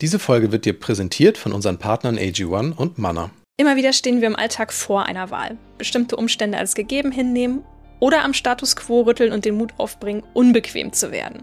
Diese 0.00 0.18
Folge 0.18 0.50
wird 0.50 0.64
dir 0.64 0.78
präsentiert 0.78 1.36
von 1.36 1.52
unseren 1.52 1.76
Partnern 1.76 2.16
AG1 2.16 2.74
und 2.74 2.96
Manna. 2.96 3.30
Immer 3.58 3.76
wieder 3.76 3.92
stehen 3.92 4.22
wir 4.22 4.28
im 4.28 4.36
Alltag 4.36 4.72
vor 4.72 5.04
einer 5.04 5.30
Wahl. 5.30 5.58
Bestimmte 5.76 6.16
Umstände 6.16 6.56
als 6.56 6.74
gegeben 6.74 7.12
hinnehmen 7.12 7.62
oder 7.98 8.24
am 8.24 8.32
Status 8.32 8.76
quo 8.76 9.02
rütteln 9.02 9.30
und 9.30 9.44
den 9.44 9.58
Mut 9.58 9.74
aufbringen, 9.76 10.22
unbequem 10.32 10.94
zu 10.94 11.12
werden. 11.12 11.42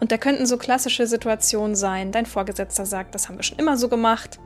Und 0.00 0.10
da 0.10 0.18
könnten 0.18 0.46
so 0.46 0.56
klassische 0.56 1.06
Situationen 1.06 1.76
sein, 1.76 2.10
dein 2.10 2.26
Vorgesetzter 2.26 2.84
sagt, 2.84 3.14
das 3.14 3.28
haben 3.28 3.36
wir 3.36 3.44
schon 3.44 3.60
immer 3.60 3.76
so 3.76 3.88
gemacht, 3.88 4.40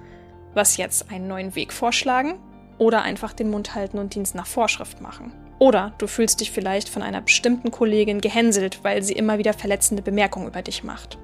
was 0.52 0.76
jetzt 0.76 1.10
einen 1.10 1.26
neuen 1.26 1.54
Weg 1.54 1.72
vorschlagen 1.72 2.38
oder 2.76 3.00
einfach 3.00 3.32
den 3.32 3.48
Mund 3.48 3.74
halten 3.74 3.98
und 3.98 4.14
Dienst 4.14 4.34
nach 4.34 4.46
Vorschrift 4.46 5.00
machen. 5.00 5.32
Oder 5.58 5.94
du 5.96 6.06
fühlst 6.06 6.40
dich 6.40 6.50
vielleicht 6.50 6.90
von 6.90 7.00
einer 7.00 7.22
bestimmten 7.22 7.70
Kollegin 7.70 8.20
gehänselt, 8.20 8.80
weil 8.82 9.02
sie 9.02 9.14
immer 9.14 9.38
wieder 9.38 9.54
verletzende 9.54 10.02
Bemerkungen 10.02 10.48
über 10.48 10.60
dich 10.60 10.84
macht. 10.84 11.18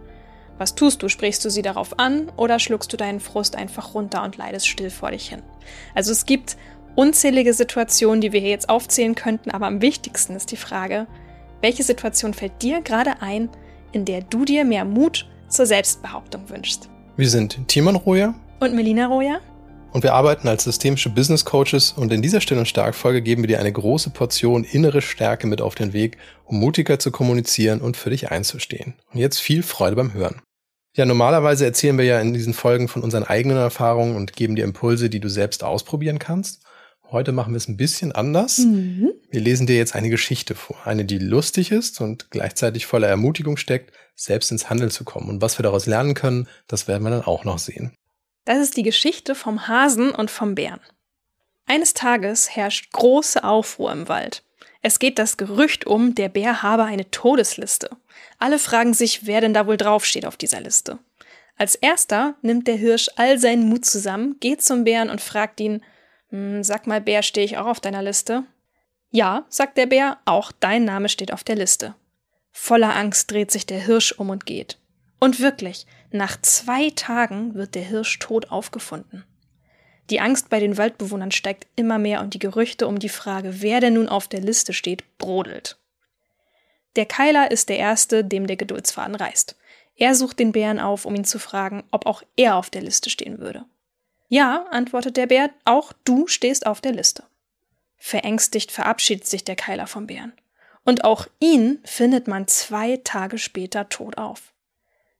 Was 0.58 0.74
tust 0.74 1.02
du? 1.02 1.08
Sprichst 1.08 1.44
du 1.44 1.50
sie 1.50 1.62
darauf 1.62 1.98
an 1.98 2.30
oder 2.36 2.58
schluckst 2.58 2.92
du 2.92 2.96
deinen 2.96 3.20
Frust 3.20 3.56
einfach 3.56 3.94
runter 3.94 4.22
und 4.22 4.36
leidest 4.36 4.68
still 4.68 4.90
vor 4.90 5.10
dich 5.10 5.28
hin? 5.28 5.42
Also 5.94 6.12
es 6.12 6.26
gibt 6.26 6.56
unzählige 6.94 7.54
Situationen, 7.54 8.20
die 8.20 8.32
wir 8.32 8.40
hier 8.40 8.50
jetzt 8.50 8.68
aufzählen 8.68 9.14
könnten, 9.14 9.50
aber 9.50 9.66
am 9.66 9.82
wichtigsten 9.82 10.36
ist 10.36 10.52
die 10.52 10.56
Frage, 10.56 11.06
welche 11.60 11.82
Situation 11.82 12.34
fällt 12.34 12.62
dir 12.62 12.82
gerade 12.82 13.20
ein, 13.20 13.48
in 13.92 14.04
der 14.04 14.20
du 14.20 14.44
dir 14.44 14.64
mehr 14.64 14.84
Mut 14.84 15.28
zur 15.48 15.66
Selbstbehauptung 15.66 16.48
wünschst? 16.48 16.88
Wir 17.16 17.28
sind 17.28 17.68
Timon 17.68 17.96
Roja 17.96 18.34
und 18.60 18.74
Melina 18.74 19.06
Roja 19.06 19.40
und 19.94 20.02
wir 20.02 20.14
arbeiten 20.14 20.48
als 20.48 20.64
systemische 20.64 21.08
Business 21.08 21.44
Coaches 21.44 21.92
und 21.92 22.12
in 22.12 22.20
dieser 22.20 22.40
Still- 22.40 22.58
und 22.58 22.66
Stark-Folge 22.66 23.22
geben 23.22 23.44
wir 23.44 23.46
dir 23.46 23.60
eine 23.60 23.70
große 23.70 24.10
Portion 24.10 24.64
innere 24.64 25.00
Stärke 25.00 25.46
mit 25.46 25.60
auf 25.60 25.76
den 25.76 25.92
Weg, 25.92 26.18
um 26.46 26.58
mutiger 26.58 26.98
zu 26.98 27.12
kommunizieren 27.12 27.80
und 27.80 27.96
für 27.96 28.10
dich 28.10 28.32
einzustehen. 28.32 28.94
Und 29.12 29.20
jetzt 29.20 29.38
viel 29.38 29.62
Freude 29.62 29.94
beim 29.94 30.12
Hören. 30.12 30.42
Ja, 30.96 31.04
normalerweise 31.04 31.64
erzählen 31.64 31.98
wir 31.98 32.04
ja 32.04 32.20
in 32.20 32.32
diesen 32.32 32.54
Folgen 32.54 32.86
von 32.86 33.02
unseren 33.02 33.24
eigenen 33.24 33.56
Erfahrungen 33.56 34.14
und 34.14 34.34
geben 34.34 34.54
dir 34.54 34.64
Impulse, 34.64 35.10
die 35.10 35.18
du 35.18 35.28
selbst 35.28 35.64
ausprobieren 35.64 36.20
kannst. 36.20 36.62
Heute 37.10 37.32
machen 37.32 37.52
wir 37.52 37.56
es 37.58 37.68
ein 37.68 37.76
bisschen 37.76 38.12
anders. 38.12 38.58
Mhm. 38.58 39.12
Wir 39.30 39.40
lesen 39.40 39.66
dir 39.66 39.76
jetzt 39.76 39.94
eine 39.94 40.08
Geschichte 40.08 40.54
vor. 40.54 40.76
Eine, 40.84 41.04
die 41.04 41.18
lustig 41.18 41.72
ist 41.72 42.00
und 42.00 42.30
gleichzeitig 42.30 42.86
voller 42.86 43.08
Ermutigung 43.08 43.56
steckt, 43.56 43.92
selbst 44.14 44.52
ins 44.52 44.70
Handeln 44.70 44.90
zu 44.90 45.04
kommen. 45.04 45.28
Und 45.28 45.42
was 45.42 45.58
wir 45.58 45.64
daraus 45.64 45.86
lernen 45.86 46.14
können, 46.14 46.48
das 46.68 46.86
werden 46.86 47.02
wir 47.02 47.10
dann 47.10 47.22
auch 47.22 47.44
noch 47.44 47.58
sehen. 47.58 47.92
Das 48.44 48.58
ist 48.58 48.76
die 48.76 48.82
Geschichte 48.82 49.34
vom 49.34 49.66
Hasen 49.66 50.10
und 50.10 50.30
vom 50.30 50.54
Bären. 50.54 50.80
Eines 51.66 51.94
Tages 51.94 52.50
herrscht 52.50 52.92
große 52.92 53.42
Aufruhr 53.42 53.90
im 53.90 54.08
Wald. 54.08 54.44
Es 54.86 54.98
geht 54.98 55.18
das 55.18 55.38
Gerücht 55.38 55.86
um, 55.86 56.14
der 56.14 56.28
Bär 56.28 56.62
habe 56.62 56.84
eine 56.84 57.10
Todesliste. 57.10 57.88
Alle 58.38 58.58
fragen 58.58 58.92
sich, 58.92 59.24
wer 59.24 59.40
denn 59.40 59.54
da 59.54 59.66
wohl 59.66 59.78
draufsteht 59.78 60.26
auf 60.26 60.36
dieser 60.36 60.60
Liste. 60.60 60.98
Als 61.56 61.74
erster 61.74 62.34
nimmt 62.42 62.68
der 62.68 62.74
Hirsch 62.74 63.08
all 63.16 63.38
seinen 63.38 63.66
Mut 63.66 63.86
zusammen, 63.86 64.36
geht 64.40 64.60
zum 64.60 64.84
Bären 64.84 65.08
und 65.08 65.22
fragt 65.22 65.58
ihn, 65.60 65.82
hm, 66.28 66.62
sag 66.62 66.86
mal, 66.86 67.00
Bär, 67.00 67.22
stehe 67.22 67.46
ich 67.46 67.56
auch 67.56 67.64
auf 67.64 67.80
deiner 67.80 68.02
Liste? 68.02 68.44
Ja, 69.10 69.46
sagt 69.48 69.78
der 69.78 69.86
Bär, 69.86 70.18
auch 70.26 70.52
dein 70.52 70.84
Name 70.84 71.08
steht 71.08 71.32
auf 71.32 71.44
der 71.44 71.56
Liste. 71.56 71.94
Voller 72.52 72.94
Angst 72.94 73.30
dreht 73.30 73.50
sich 73.50 73.64
der 73.64 73.80
Hirsch 73.80 74.12
um 74.12 74.28
und 74.28 74.44
geht. 74.44 74.76
Und 75.18 75.40
wirklich, 75.40 75.86
nach 76.10 76.38
zwei 76.42 76.90
Tagen 76.90 77.54
wird 77.54 77.74
der 77.74 77.84
Hirsch 77.84 78.18
tot 78.18 78.50
aufgefunden. 78.50 79.24
Die 80.10 80.20
Angst 80.20 80.50
bei 80.50 80.60
den 80.60 80.76
Waldbewohnern 80.76 81.30
steigt 81.30 81.66
immer 81.76 81.98
mehr 81.98 82.20
und 82.20 82.34
die 82.34 82.38
Gerüchte 82.38 82.86
um 82.86 82.98
die 82.98 83.08
Frage, 83.08 83.62
wer 83.62 83.80
denn 83.80 83.94
nun 83.94 84.08
auf 84.08 84.28
der 84.28 84.40
Liste 84.40 84.72
steht, 84.72 85.04
brodelt. 85.18 85.78
Der 86.96 87.06
Keiler 87.06 87.50
ist 87.50 87.68
der 87.68 87.78
Erste, 87.78 88.24
dem 88.24 88.46
der 88.46 88.56
Geduldsfaden 88.56 89.14
reißt. 89.14 89.56
Er 89.96 90.14
sucht 90.14 90.38
den 90.38 90.52
Bären 90.52 90.78
auf, 90.78 91.04
um 91.04 91.14
ihn 91.14 91.24
zu 91.24 91.38
fragen, 91.38 91.84
ob 91.90 92.06
auch 92.06 92.22
er 92.36 92.56
auf 92.56 92.70
der 92.70 92.82
Liste 92.82 93.10
stehen 93.10 93.38
würde. 93.38 93.64
Ja, 94.28 94.66
antwortet 94.70 95.16
der 95.16 95.26
Bär, 95.26 95.50
auch 95.64 95.92
du 96.04 96.26
stehst 96.26 96.66
auf 96.66 96.80
der 96.80 96.92
Liste. 96.92 97.24
Verängstigt 97.96 98.72
verabschiedet 98.72 99.26
sich 99.26 99.44
der 99.44 99.56
Keiler 99.56 99.86
vom 99.86 100.06
Bären. 100.06 100.32
Und 100.84 101.04
auch 101.04 101.26
ihn 101.40 101.78
findet 101.84 102.28
man 102.28 102.46
zwei 102.46 102.98
Tage 102.98 103.38
später 103.38 103.88
tot 103.88 104.18
auf. 104.18 104.53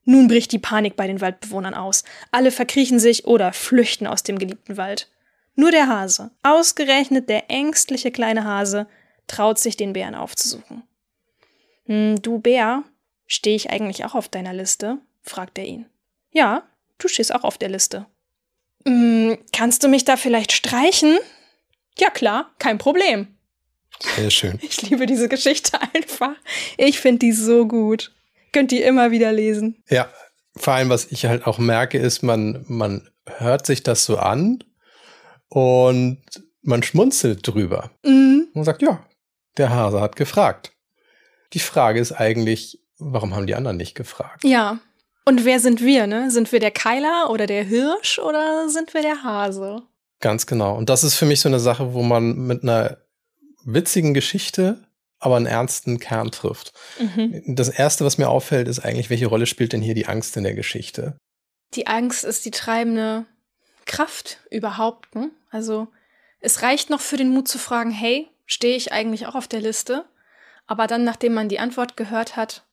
Nun 0.05 0.27
bricht 0.27 0.51
die 0.51 0.59
Panik 0.59 0.95
bei 0.95 1.07
den 1.07 1.19
Waldbewohnern 1.19 1.73
aus. 1.73 2.03
Alle 2.31 2.51
verkriechen 2.51 2.99
sich 2.99 3.25
oder 3.25 3.51
flüchten 3.53 4.07
aus 4.07 4.23
dem 4.23 4.37
geliebten 4.37 4.77
Wald. 4.77 5.11
Nur 5.55 5.71
der 5.71 5.87
Hase, 5.87 6.31
ausgerechnet 6.43 7.27
der 7.27 7.49
ängstliche 7.49 8.11
kleine 8.11 8.43
Hase, 8.43 8.87
traut 9.27 9.57
sich, 9.57 9.77
den 9.77 9.93
Bären 9.93 10.13
aufzusuchen. 10.13 10.83
Hm, 11.85 12.21
du 12.21 12.39
Bär, 12.39 12.83
stehe 13.25 13.55
ich 13.55 13.71
eigentlich 13.71 14.05
auch 14.05 14.15
auf 14.15 14.29
deiner 14.29 14.53
Liste? 14.53 14.99
fragt 15.23 15.57
er 15.57 15.65
ihn. 15.65 15.87
Ja, 16.31 16.63
du 16.99 17.07
stehst 17.07 17.33
auch 17.33 17.43
auf 17.43 17.57
der 17.57 17.69
Liste. 17.69 18.05
Hm, 18.85 19.37
kannst 19.51 19.83
du 19.83 19.87
mich 19.87 20.05
da 20.05 20.17
vielleicht 20.17 20.51
streichen? 20.51 21.17
Ja 21.97 22.11
klar, 22.11 22.53
kein 22.59 22.77
Problem. 22.77 23.35
Sehr 24.15 24.29
schön. 24.29 24.59
Ich 24.61 24.81
liebe 24.83 25.05
diese 25.05 25.29
Geschichte 25.29 25.79
einfach. 25.93 26.35
Ich 26.77 26.99
finde 26.99 27.19
die 27.19 27.31
so 27.31 27.65
gut 27.65 28.11
könnt 28.55 28.71
ihr 28.71 28.85
immer 28.85 29.11
wieder 29.11 29.33
lesen. 29.33 29.83
Ja, 29.89 30.07
vor 30.55 30.75
allem, 30.75 30.87
was 30.87 31.11
ich 31.11 31.25
halt 31.25 31.45
auch 31.45 31.57
merke, 31.57 31.97
ist, 31.97 32.23
man, 32.23 32.63
man 32.69 33.09
hört 33.25 33.65
sich 33.65 33.83
das 33.83 34.05
so 34.05 34.17
an 34.17 34.63
und 35.49 36.21
man 36.61 36.81
schmunzelt 36.81 37.45
drüber. 37.45 37.91
Mhm. 38.05 38.47
Und 38.53 38.63
sagt, 38.63 38.81
ja, 38.81 39.05
der 39.57 39.71
Hase 39.71 39.99
hat 39.99 40.15
gefragt. 40.15 40.71
Die 41.51 41.59
Frage 41.59 41.99
ist 41.99 42.13
eigentlich, 42.13 42.79
warum 42.97 43.35
haben 43.35 43.45
die 43.45 43.55
anderen 43.55 43.75
nicht 43.75 43.93
gefragt? 43.93 44.45
Ja. 44.45 44.79
Und 45.25 45.43
wer 45.43 45.59
sind 45.59 45.83
wir, 45.83 46.07
ne? 46.07 46.31
Sind 46.31 46.53
wir 46.53 46.61
der 46.61 46.71
Keiler 46.71 47.29
oder 47.31 47.47
der 47.47 47.65
Hirsch 47.65 48.19
oder 48.19 48.69
sind 48.69 48.93
wir 48.93 49.01
der 49.01 49.21
Hase? 49.21 49.81
Ganz 50.21 50.47
genau. 50.47 50.77
Und 50.77 50.87
das 50.87 51.03
ist 51.03 51.15
für 51.15 51.25
mich 51.25 51.41
so 51.41 51.49
eine 51.49 51.59
Sache, 51.59 51.93
wo 51.93 52.03
man 52.03 52.47
mit 52.47 52.63
einer 52.63 52.99
witzigen 53.65 54.13
Geschichte 54.13 54.84
aber 55.25 55.37
einen 55.37 55.47
ernsten 55.47 55.99
Kern 55.99 56.29
trifft. 56.29 56.71
Mhm. 56.99 57.55
Das 57.55 57.69
Erste, 57.69 58.05
was 58.05 58.19
mir 58.19 58.29
auffällt, 58.29 58.67
ist 58.67 58.79
eigentlich, 58.79 59.09
welche 59.09 59.25
Rolle 59.25 59.47
spielt 59.47 59.73
denn 59.73 59.81
hier 59.81 59.95
die 59.95 60.05
Angst 60.05 60.37
in 60.37 60.43
der 60.43 60.53
Geschichte? 60.53 61.17
Die 61.73 61.87
Angst 61.87 62.23
ist 62.23 62.45
die 62.45 62.51
treibende 62.51 63.25
Kraft 63.85 64.39
überhaupt. 64.51 65.15
Ne? 65.15 65.31
Also 65.49 65.87
es 66.41 66.61
reicht 66.61 66.91
noch 66.91 67.01
für 67.01 67.17
den 67.17 67.29
Mut 67.29 67.47
zu 67.47 67.57
fragen, 67.57 67.89
hey, 67.89 68.27
stehe 68.45 68.77
ich 68.77 68.91
eigentlich 68.91 69.25
auch 69.25 69.33
auf 69.33 69.47
der 69.47 69.61
Liste? 69.61 70.05
Aber 70.67 70.85
dann, 70.85 71.03
nachdem 71.03 71.33
man 71.33 71.49
die 71.49 71.59
Antwort 71.59 71.97
gehört 71.97 72.35
hat, 72.35 72.63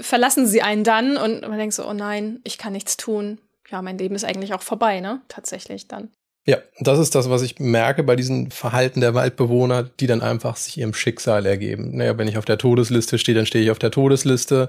verlassen 0.00 0.46
sie 0.46 0.62
einen 0.62 0.82
dann 0.82 1.16
und 1.16 1.42
man 1.42 1.56
denkt 1.56 1.74
so, 1.74 1.88
oh 1.88 1.92
nein, 1.92 2.40
ich 2.42 2.58
kann 2.58 2.72
nichts 2.72 2.96
tun. 2.96 3.40
Ja, 3.70 3.80
mein 3.80 3.98
Leben 3.98 4.16
ist 4.16 4.24
eigentlich 4.24 4.54
auch 4.54 4.62
vorbei, 4.62 5.00
ne? 5.00 5.22
Tatsächlich 5.28 5.86
dann. 5.86 6.10
Ja, 6.46 6.58
das 6.78 7.00
ist 7.00 7.16
das, 7.16 7.28
was 7.28 7.42
ich 7.42 7.58
merke 7.58 8.04
bei 8.04 8.14
diesen 8.14 8.52
Verhalten 8.52 9.00
der 9.00 9.14
Waldbewohner, 9.14 9.82
die 9.82 10.06
dann 10.06 10.22
einfach 10.22 10.56
sich 10.56 10.78
ihrem 10.78 10.94
Schicksal 10.94 11.44
ergeben. 11.44 11.96
Naja, 11.96 12.16
wenn 12.18 12.28
ich 12.28 12.38
auf 12.38 12.44
der 12.44 12.56
Todesliste 12.56 13.18
stehe, 13.18 13.36
dann 13.36 13.46
stehe 13.46 13.64
ich 13.64 13.72
auf 13.72 13.80
der 13.80 13.90
Todesliste. 13.90 14.68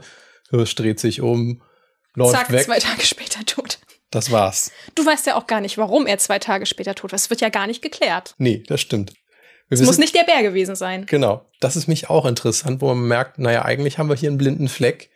Hirsch 0.49 0.73
dreht 0.73 0.99
sich 0.99 1.21
um, 1.21 1.61
läuft 2.15 2.33
Zack, 2.33 2.51
weg. 2.51 2.65
zwei 2.65 2.79
Tage 2.79 3.05
später 3.05 3.45
tot. 3.45 3.77
Das 4.09 4.31
war's. 4.31 4.71
Du 4.95 5.05
weißt 5.05 5.27
ja 5.27 5.35
auch 5.35 5.45
gar 5.45 5.61
nicht, 5.61 5.77
warum 5.77 6.07
er 6.07 6.17
zwei 6.17 6.39
Tage 6.39 6.65
später 6.65 6.95
tot 6.95 7.11
war. 7.11 7.17
Das 7.17 7.29
wird 7.29 7.41
ja 7.41 7.49
gar 7.49 7.67
nicht 7.67 7.83
geklärt. 7.83 8.33
Nee, 8.39 8.63
das 8.65 8.81
stimmt. 8.81 9.13
Es 9.69 9.81
muss 9.81 9.97
nicht 9.97 10.15
der 10.15 10.23
Bär 10.23 10.41
gewesen 10.43 10.75
sein. 10.75 11.05
Genau. 11.05 11.45
Das 11.59 11.75
ist 11.75 11.87
mich 11.87 12.09
auch 12.09 12.25
interessant, 12.25 12.81
wo 12.81 12.87
man 12.87 13.07
merkt, 13.07 13.37
naja, 13.37 13.65
eigentlich 13.65 13.97
haben 13.97 14.07
wir 14.07 14.15
hier 14.15 14.29
einen 14.29 14.37
blinden 14.37 14.69
Fleck. 14.69 15.09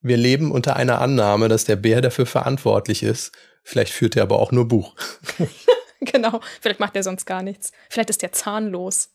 Wir 0.00 0.16
leben 0.16 0.50
unter 0.50 0.76
einer 0.76 1.00
Annahme, 1.00 1.48
dass 1.48 1.64
der 1.66 1.76
Bär 1.76 2.00
dafür 2.00 2.26
verantwortlich 2.26 3.02
ist. 3.02 3.32
Vielleicht 3.62 3.92
führt 3.92 4.16
er 4.16 4.22
aber 4.22 4.38
auch 4.38 4.50
nur 4.50 4.66
Buch. 4.66 4.96
genau. 6.12 6.40
Vielleicht 6.60 6.80
macht 6.80 6.96
er 6.96 7.02
sonst 7.02 7.26
gar 7.26 7.42
nichts. 7.42 7.72
Vielleicht 7.88 8.10
ist 8.10 8.22
der 8.22 8.32
zahnlos. 8.32 9.10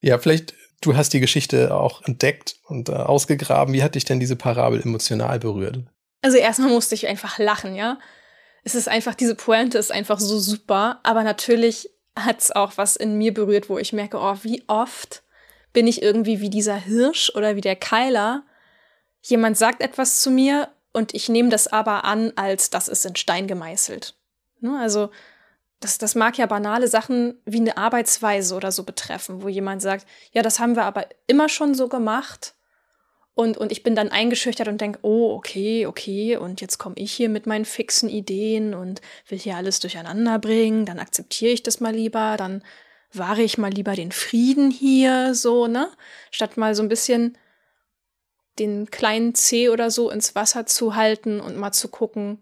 Ja, 0.00 0.18
vielleicht, 0.18 0.54
du 0.80 0.96
hast 0.96 1.12
die 1.12 1.20
Geschichte 1.20 1.74
auch 1.74 2.02
entdeckt 2.02 2.56
und 2.64 2.88
äh, 2.88 2.92
ausgegraben. 2.92 3.74
Wie 3.74 3.82
hat 3.82 3.94
dich 3.94 4.04
denn 4.04 4.20
diese 4.20 4.36
Parabel 4.36 4.82
emotional 4.82 5.38
berührt? 5.38 5.78
Also 6.22 6.36
erstmal 6.38 6.70
musste 6.70 6.94
ich 6.94 7.06
einfach 7.06 7.38
lachen, 7.38 7.74
ja. 7.74 7.98
Es 8.64 8.74
ist 8.74 8.88
einfach, 8.88 9.14
diese 9.14 9.34
Pointe 9.34 9.76
ist 9.78 9.92
einfach 9.92 10.18
so 10.18 10.38
super, 10.38 11.00
aber 11.02 11.22
natürlich 11.22 11.90
hat 12.18 12.40
es 12.40 12.50
auch 12.50 12.72
was 12.76 12.96
in 12.96 13.18
mir 13.18 13.34
berührt, 13.34 13.68
wo 13.68 13.78
ich 13.78 13.92
merke, 13.92 14.18
oh, 14.18 14.36
wie 14.42 14.62
oft 14.68 15.22
bin 15.72 15.86
ich 15.86 16.02
irgendwie 16.02 16.40
wie 16.40 16.50
dieser 16.50 16.76
Hirsch 16.76 17.30
oder 17.34 17.56
wie 17.56 17.60
der 17.60 17.76
Keiler. 17.76 18.44
Jemand 19.20 19.58
sagt 19.58 19.82
etwas 19.82 20.22
zu 20.22 20.30
mir 20.30 20.68
und 20.92 21.12
ich 21.14 21.28
nehme 21.28 21.48
das 21.48 21.66
aber 21.66 22.04
an, 22.04 22.32
als 22.36 22.70
das 22.70 22.88
ist 22.88 23.04
in 23.04 23.16
Stein 23.16 23.46
gemeißelt. 23.46 24.14
Ne? 24.60 24.78
Also 24.80 25.10
das, 25.84 25.98
das 25.98 26.14
mag 26.14 26.38
ja 26.38 26.46
banale 26.46 26.88
Sachen 26.88 27.34
wie 27.44 27.60
eine 27.60 27.76
Arbeitsweise 27.76 28.54
oder 28.54 28.72
so 28.72 28.84
betreffen, 28.84 29.42
wo 29.42 29.48
jemand 29.48 29.82
sagt, 29.82 30.06
ja, 30.32 30.40
das 30.40 30.58
haben 30.58 30.76
wir 30.76 30.84
aber 30.84 31.06
immer 31.26 31.50
schon 31.50 31.74
so 31.74 31.88
gemacht. 31.88 32.54
Und, 33.34 33.58
und 33.58 33.70
ich 33.70 33.82
bin 33.82 33.94
dann 33.94 34.10
eingeschüchtert 34.10 34.68
und 34.68 34.80
denke, 34.80 35.00
oh, 35.02 35.34
okay, 35.34 35.86
okay, 35.86 36.36
und 36.36 36.60
jetzt 36.60 36.78
komme 36.78 36.94
ich 36.96 37.12
hier 37.12 37.28
mit 37.28 37.46
meinen 37.46 37.64
fixen 37.66 38.08
Ideen 38.08 38.72
und 38.72 39.02
will 39.28 39.38
hier 39.38 39.56
alles 39.56 39.80
durcheinander 39.80 40.38
bringen, 40.38 40.86
dann 40.86 41.00
akzeptiere 41.00 41.52
ich 41.52 41.62
das 41.62 41.80
mal 41.80 41.94
lieber, 41.94 42.36
dann 42.38 42.62
wahre 43.12 43.42
ich 43.42 43.58
mal 43.58 43.72
lieber 43.72 43.94
den 43.94 44.12
Frieden 44.12 44.70
hier, 44.70 45.34
so, 45.34 45.66
ne? 45.66 45.90
Statt 46.30 46.56
mal 46.56 46.74
so 46.74 46.82
ein 46.82 46.88
bisschen 46.88 47.36
den 48.58 48.90
kleinen 48.90 49.34
C 49.34 49.68
oder 49.68 49.90
so 49.90 50.10
ins 50.10 50.34
Wasser 50.34 50.64
zu 50.64 50.94
halten 50.94 51.40
und 51.40 51.56
mal 51.56 51.72
zu 51.72 51.88
gucken, 51.88 52.38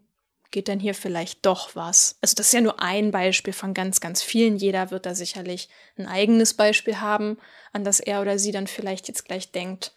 geht 0.53 0.69
denn 0.69 0.79
hier 0.79 0.95
vielleicht 0.95 1.45
doch 1.45 1.75
was? 1.75 2.17
Also 2.21 2.35
das 2.37 2.47
ist 2.47 2.53
ja 2.53 2.61
nur 2.61 2.81
ein 2.81 3.11
Beispiel 3.11 3.53
von 3.53 3.75
ganz, 3.75 4.01
ganz 4.01 4.23
vielen. 4.23 4.57
Jeder 4.57 4.91
wird 4.91 5.07
da 5.07 5.15
sicherlich 5.15 5.69
ein 5.99 6.07
eigenes 6.07 6.55
Beispiel 6.55 7.01
haben, 7.01 7.39
an 7.73 7.83
das 7.83 7.99
er 7.99 8.21
oder 8.21 8.39
sie 8.39 8.53
dann 8.53 8.67
vielleicht 8.67 9.09
jetzt 9.09 9.25
gleich 9.25 9.51
denkt. 9.51 9.93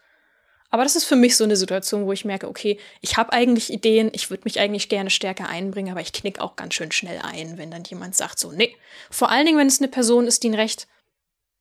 Aber 0.72 0.84
das 0.84 0.96
ist 0.96 1.06
für 1.06 1.16
mich 1.16 1.38
so 1.38 1.44
eine 1.44 1.56
Situation, 1.56 2.06
wo 2.06 2.12
ich 2.12 2.26
merke, 2.26 2.50
okay, 2.50 2.80
ich 3.02 3.18
habe 3.18 3.32
eigentlich 3.34 3.72
Ideen, 3.72 4.10
ich 4.14 4.30
würde 4.30 4.44
mich 4.46 4.60
eigentlich 4.60 4.90
gerne 4.90 5.10
stärker 5.10 5.48
einbringen, 5.48 5.92
aber 5.92 6.02
ich 6.02 6.12
knick 6.12 6.40
auch 6.40 6.56
ganz 6.56 6.74
schön 6.74 6.92
schnell 6.92 7.20
ein, 7.22 7.58
wenn 7.58 7.72
dann 7.72 7.84
jemand 7.84 8.16
sagt 8.16 8.40
so, 8.40 8.52
nee. 8.52 8.76
Vor 9.12 9.30
allen 9.30 9.46
Dingen, 9.46 9.58
wenn 9.58 9.68
es 9.68 9.80
eine 9.80 9.88
Person 9.88 10.28
ist, 10.28 10.44
die 10.44 10.50
ein 10.50 10.56
recht 10.56 10.88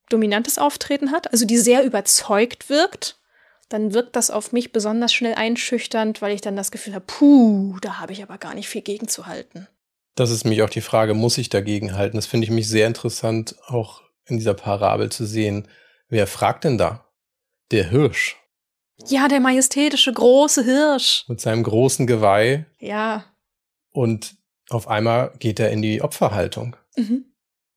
dominantes 0.09 0.59
Auftreten 0.59 1.13
hat, 1.13 1.33
also 1.33 1.45
die 1.45 1.59
sehr 1.59 1.85
überzeugt 1.85 2.69
wirkt, 2.71 3.19
dann 3.75 3.93
wirkt 3.93 4.15
das 4.15 4.31
auf 4.31 4.53
mich 4.53 4.73
besonders 4.73 5.13
schnell 5.13 5.35
einschüchternd, 5.35 6.23
weil 6.23 6.33
ich 6.33 6.41
dann 6.41 6.55
das 6.55 6.71
Gefühl 6.71 6.95
habe, 6.95 7.05
puh, 7.07 7.77
da 7.81 7.99
habe 7.99 8.13
ich 8.13 8.23
aber 8.23 8.39
gar 8.39 8.55
nicht 8.55 8.69
viel 8.69 8.83
gegenzuhalten. 8.83 9.67
Das 10.15 10.31
ist 10.31 10.45
mich 10.45 10.63
auch 10.63 10.71
die 10.71 10.81
Frage, 10.81 11.13
muss 11.13 11.39
ich 11.39 11.49
dagegen 11.49 11.97
halten? 11.97 12.17
Das 12.17 12.27
finde 12.27 12.45
ich 12.45 12.53
mich 12.53 12.69
sehr 12.69 12.87
interessant, 12.87 13.57
auch 13.67 14.03
in 14.27 14.39
dieser 14.39 14.55
Parabel 14.55 15.11
zu 15.11 15.27
sehen. 15.27 15.67
Wer 16.09 16.29
fragt 16.29 16.63
denn 16.63 16.79
da? 16.79 17.09
Der 17.73 17.91
Hirsch. 17.91 18.37
Ja, 19.09 19.27
der 19.27 19.41
majestätische 19.41 20.13
große 20.13 20.63
Hirsch. 20.63 21.25
Mit 21.27 21.41
seinem 21.41 21.65
großen 21.65 22.07
Geweih. 22.07 22.67
Ja. 22.79 23.25
Und 23.91 24.37
auf 24.71 24.87
einmal 24.87 25.33
geht 25.41 25.59
er 25.59 25.71
in 25.71 25.83
die 25.83 26.01
Opferhaltung. 26.01 26.77
Mhm. 26.95 27.25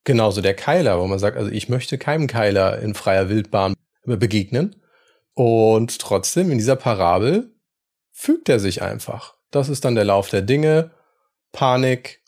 Genauso 0.04 0.42
der 0.42 0.54
Keiler, 0.54 1.00
wo 1.00 1.08
man 1.08 1.18
sagt, 1.18 1.36
also 1.36 1.50
ich 1.50 1.68
möchte 1.68 1.98
keinem 1.98 2.28
Keiler 2.28 2.78
in 2.78 2.94
freier 2.94 3.28
Wildbahn 3.28 3.74
begegnen. 4.04 4.76
Und 5.38 6.00
trotzdem, 6.00 6.50
in 6.50 6.58
dieser 6.58 6.74
Parabel 6.74 7.54
fügt 8.10 8.48
er 8.48 8.58
sich 8.58 8.82
einfach. 8.82 9.36
Das 9.52 9.68
ist 9.68 9.84
dann 9.84 9.94
der 9.94 10.02
Lauf 10.02 10.30
der 10.30 10.42
Dinge, 10.42 10.90
Panik, 11.52 12.24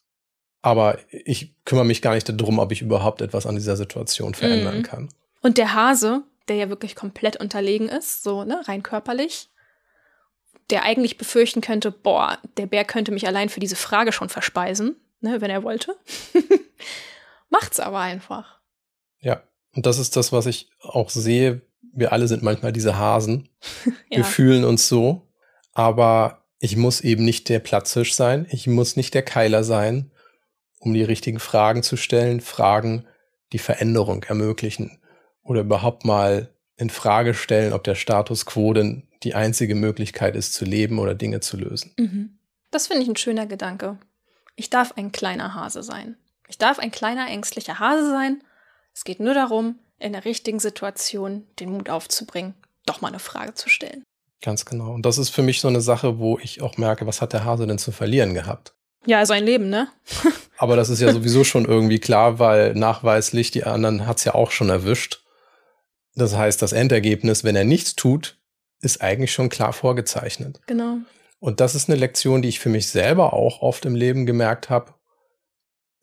aber 0.63 0.97
ich 1.11 1.57
kümmere 1.65 1.87
mich 1.87 2.03
gar 2.03 2.15
nicht 2.15 2.29
darum, 2.29 2.61
ob 2.61 2.71
ich 2.71 2.83
überhaupt 2.83 3.21
etwas 3.21 3.47
an 3.47 3.57
dieser 3.57 3.77
Situation 3.77 4.35
verändern 4.35 4.79
mhm. 4.79 4.83
kann. 4.85 5.09
Und 5.43 5.59
der 5.59 5.75
Hase, 5.75 6.23
der 6.47 6.55
ja 6.55 6.69
wirklich 6.69 6.95
komplett 6.95 7.35
unterlegen 7.35 7.89
ist, 7.89 8.23
so 8.23 8.45
ne, 8.45 8.63
rein 8.69 8.85
körperlich, 8.85 9.51
der 10.71 10.85
eigentlich 10.85 11.19
befürchten 11.19 11.63
könnte, 11.63 11.91
boah, 11.91 12.39
der 12.59 12.67
Bär 12.67 12.85
könnte 12.85 13.11
mich 13.11 13.27
allein 13.27 13.49
für 13.49 13.59
diese 13.59 13.75
Frage 13.75 14.13
schon 14.13 14.29
verspeisen, 14.29 14.95
ne, 15.21 15.41
wenn 15.41 15.51
er 15.51 15.65
wollte. 15.65 15.97
Macht's 17.51 17.81
aber 17.81 17.99
einfach. 17.99 18.61
Ja, 19.19 19.43
und 19.75 19.85
das 19.85 19.99
ist 19.99 20.15
das, 20.15 20.31
was 20.31 20.47
ich 20.47 20.71
auch 20.79 21.11
sehe. 21.11 21.63
Wir 21.93 22.13
alle 22.13 22.29
sind 22.29 22.43
manchmal 22.43 22.73
diese 22.73 22.99
Hasen. 22.99 23.49
ja. 24.11 24.19
Wir 24.19 24.25
fühlen 24.25 24.65
uns 24.65 24.89
so, 24.89 25.29
aber 25.73 26.45
ich 26.59 26.77
muss 26.77 27.01
eben 27.01 27.25
nicht 27.25 27.49
der 27.49 27.59
Platzhirsch 27.59 28.13
sein. 28.13 28.47
Ich 28.51 28.67
muss 28.67 28.97
nicht 28.97 29.15
der 29.15 29.23
Keiler 29.23 29.65
sein, 29.65 30.11
um 30.79 30.95
die 30.95 31.03
richtigen 31.03 31.41
Fragen 31.41 31.83
zu 31.83 31.97
stellen, 31.97 32.41
Fragen, 32.41 33.07
die 33.53 33.59
Veränderung 33.59 34.23
ermöglichen 34.25 35.01
oder 35.43 35.63
überhaupt 35.63 36.05
mal 36.05 36.55
in 36.77 36.91
Frage 36.91 37.35
stellen, 37.35 37.73
ob 37.73 37.85
der 37.85 37.95
Status 37.95 38.47
quo 38.47 38.73
denn 38.73 39.09
die 39.23 39.35
einzige 39.35 39.75
Möglichkeit 39.75 40.37
ist, 40.37 40.55
zu 40.55 40.65
leben 40.65 40.99
oder 40.99 41.15
Dinge 41.15 41.41
zu 41.41 41.57
lösen. 41.57 41.93
Mhm. 41.99 42.39
Das 42.71 42.87
finde 42.87 43.03
ich 43.03 43.09
ein 43.09 43.17
schöner 43.17 43.47
Gedanke. 43.47 43.99
Ich 44.57 44.71
darf 44.71 44.93
ein 44.97 45.13
kleiner 45.13 45.55
Hase 45.55 45.83
sein. 45.83 46.17
Ich 46.49 46.59
darf 46.59 46.79
ein 46.79 46.91
kleiner, 46.91 47.29
ängstlicher 47.29 47.79
Hase 47.79 48.11
sein. 48.11 48.43
Es 48.95 49.05
geht 49.05 49.21
nur 49.21 49.35
darum, 49.35 49.79
in 50.01 50.13
der 50.13 50.25
richtigen 50.25 50.59
Situation 50.59 51.47
den 51.59 51.71
Mut 51.71 51.91
aufzubringen, 51.91 52.55
doch 52.87 53.01
mal 53.01 53.09
eine 53.09 53.19
Frage 53.19 53.55
zu 53.55 53.69
stellen. 53.69 54.03
Ganz 54.43 54.65
genau. 54.65 54.93
Und 54.93 55.05
das 55.05 55.19
ist 55.19 55.29
für 55.29 55.43
mich 55.43 55.61
so 55.61 55.69
eine 55.69 55.81
Sache, 55.81 56.19
wo 56.19 56.39
ich 56.39 56.63
auch 56.63 56.79
merke, 56.79 57.07
was 57.07 57.21
hat 57.21 57.33
der 57.33 57.45
Hase 57.45 57.67
denn 57.67 57.79
zu 57.79 57.93
verlieren 57.93 58.35
gehabt? 58.35 58.75
Ja, 59.07 59.25
sein 59.25 59.45
Leben, 59.45 59.69
ne? 59.69 59.89
Aber 60.59 60.77
das 60.77 60.89
ist 60.89 61.01
ja 61.01 61.13
sowieso 61.13 61.45
schon 61.45 61.65
irgendwie 61.65 61.99
klar, 61.99 62.39
weil 62.39 62.75
nachweislich 62.75 63.51
die 63.51 63.65
anderen 63.65 64.07
hat 64.07 64.19
es 64.19 64.25
ja 64.25 64.35
auch 64.35 64.51
schon 64.51 64.71
erwischt. 64.71 65.23
Das 66.15 66.37
heißt, 66.37 66.61
das 66.61 66.73
Endergebnis, 66.73 67.45
wenn 67.45 67.57
er 67.57 67.65
nichts 67.65 67.95
tut, 67.97 68.39
ist 68.81 69.01
eigentlich 69.01 69.33
schon 69.33 69.49
klar 69.49 69.73
vorgezeichnet. 69.73 70.61
Genau. 70.67 70.99
Und 71.39 71.61
das 71.61 71.75
ist 71.75 71.89
eine 71.89 71.99
Lektion, 71.99 72.43
die 72.43 72.49
ich 72.49 72.61
für 72.61 72.69
mich 72.69 72.89
selber 72.89 73.33
auch 73.33 73.63
oft 73.63 73.85
im 73.85 73.95
Leben 73.95 74.27
gemerkt 74.27 74.69
habe 74.69 74.95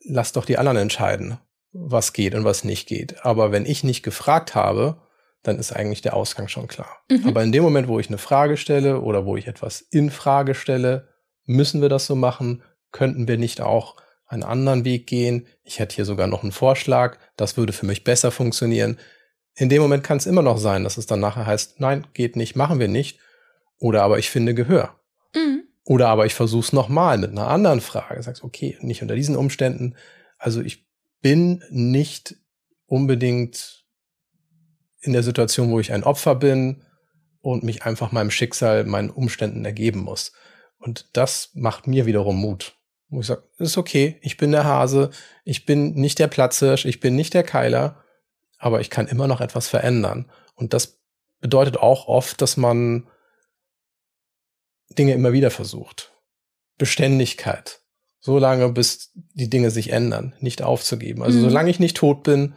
lass 0.08 0.32
doch 0.32 0.44
die 0.44 0.58
anderen 0.58 0.78
entscheiden, 0.78 1.38
was 1.72 2.12
geht 2.12 2.34
und 2.34 2.44
was 2.44 2.64
nicht 2.64 2.88
geht. 2.88 3.24
Aber 3.24 3.52
wenn 3.52 3.66
ich 3.66 3.84
nicht 3.84 4.02
gefragt 4.02 4.54
habe, 4.54 5.00
dann 5.42 5.58
ist 5.58 5.72
eigentlich 5.72 6.02
der 6.02 6.14
Ausgang 6.14 6.48
schon 6.48 6.66
klar. 6.66 6.98
Mhm. 7.10 7.26
Aber 7.26 7.42
in 7.42 7.52
dem 7.52 7.62
Moment, 7.62 7.88
wo 7.88 7.98
ich 7.98 8.08
eine 8.08 8.18
Frage 8.18 8.56
stelle 8.56 9.00
oder 9.00 9.24
wo 9.24 9.36
ich 9.36 9.46
etwas 9.46 9.80
in 9.80 10.10
Frage 10.10 10.54
stelle, 10.54 11.08
müssen 11.44 11.80
wir 11.80 11.88
das 11.88 12.06
so 12.06 12.16
machen? 12.16 12.62
Könnten 12.90 13.28
wir 13.28 13.38
nicht 13.38 13.60
auch 13.60 13.96
einen 14.26 14.42
anderen 14.42 14.84
Weg 14.84 15.06
gehen? 15.06 15.46
Ich 15.62 15.78
hätte 15.78 15.96
hier 15.96 16.04
sogar 16.04 16.26
noch 16.26 16.42
einen 16.42 16.52
Vorschlag. 16.52 17.18
Das 17.36 17.56
würde 17.56 17.72
für 17.72 17.86
mich 17.86 18.04
besser 18.04 18.30
funktionieren. 18.30 18.98
In 19.54 19.68
dem 19.68 19.82
Moment 19.82 20.04
kann 20.04 20.18
es 20.18 20.26
immer 20.26 20.42
noch 20.42 20.58
sein, 20.58 20.84
dass 20.84 20.98
es 20.98 21.06
dann 21.06 21.20
nachher 21.20 21.46
heißt, 21.46 21.80
nein, 21.80 22.06
geht 22.14 22.36
nicht, 22.36 22.56
machen 22.56 22.78
wir 22.78 22.88
nicht. 22.88 23.18
Oder 23.78 24.02
aber 24.02 24.18
ich 24.18 24.30
finde 24.30 24.54
Gehör. 24.54 24.98
Mhm. 25.34 25.64
Oder 25.84 26.08
aber 26.08 26.26
ich 26.26 26.34
versuche 26.34 26.66
es 26.66 26.72
nochmal 26.72 27.18
mit 27.18 27.30
einer 27.30 27.48
anderen 27.48 27.80
Frage. 27.80 28.22
Sagst, 28.22 28.44
okay, 28.44 28.76
nicht 28.80 29.02
unter 29.02 29.14
diesen 29.14 29.36
Umständen. 29.36 29.96
Also 30.38 30.60
ich 30.60 30.87
bin 31.20 31.62
nicht 31.70 32.36
unbedingt 32.86 33.84
in 35.00 35.12
der 35.12 35.22
Situation, 35.22 35.70
wo 35.70 35.80
ich 35.80 35.92
ein 35.92 36.04
Opfer 36.04 36.34
bin 36.34 36.84
und 37.40 37.62
mich 37.62 37.84
einfach 37.84 38.12
meinem 38.12 38.30
Schicksal, 38.30 38.84
meinen 38.84 39.10
Umständen 39.10 39.64
ergeben 39.64 40.00
muss. 40.00 40.32
Und 40.78 41.08
das 41.12 41.50
macht 41.54 41.86
mir 41.86 42.06
wiederum 42.06 42.36
Mut. 42.36 42.76
Wo 43.08 43.20
ich 43.20 43.26
sage, 43.26 43.42
ist 43.58 43.78
okay, 43.78 44.18
ich 44.22 44.36
bin 44.36 44.52
der 44.52 44.64
Hase, 44.64 45.10
ich 45.44 45.64
bin 45.66 45.94
nicht 45.94 46.18
der 46.18 46.28
Platzhirsch, 46.28 46.84
ich 46.84 47.00
bin 47.00 47.16
nicht 47.16 47.34
der 47.34 47.42
Keiler, 47.42 48.04
aber 48.58 48.80
ich 48.80 48.90
kann 48.90 49.06
immer 49.06 49.26
noch 49.26 49.40
etwas 49.40 49.68
verändern. 49.68 50.30
Und 50.54 50.74
das 50.74 51.00
bedeutet 51.40 51.76
auch 51.76 52.06
oft, 52.06 52.40
dass 52.42 52.56
man 52.56 53.08
Dinge 54.90 55.14
immer 55.14 55.32
wieder 55.32 55.50
versucht. 55.50 56.12
Beständigkeit. 56.76 57.80
So 58.20 58.38
lange, 58.38 58.68
bis 58.70 59.12
die 59.14 59.48
Dinge 59.48 59.70
sich 59.70 59.90
ändern, 59.92 60.34
nicht 60.40 60.62
aufzugeben. 60.62 61.22
Also 61.22 61.38
mhm. 61.38 61.44
solange 61.44 61.70
ich 61.70 61.78
nicht 61.78 61.96
tot 61.96 62.22
bin, 62.22 62.54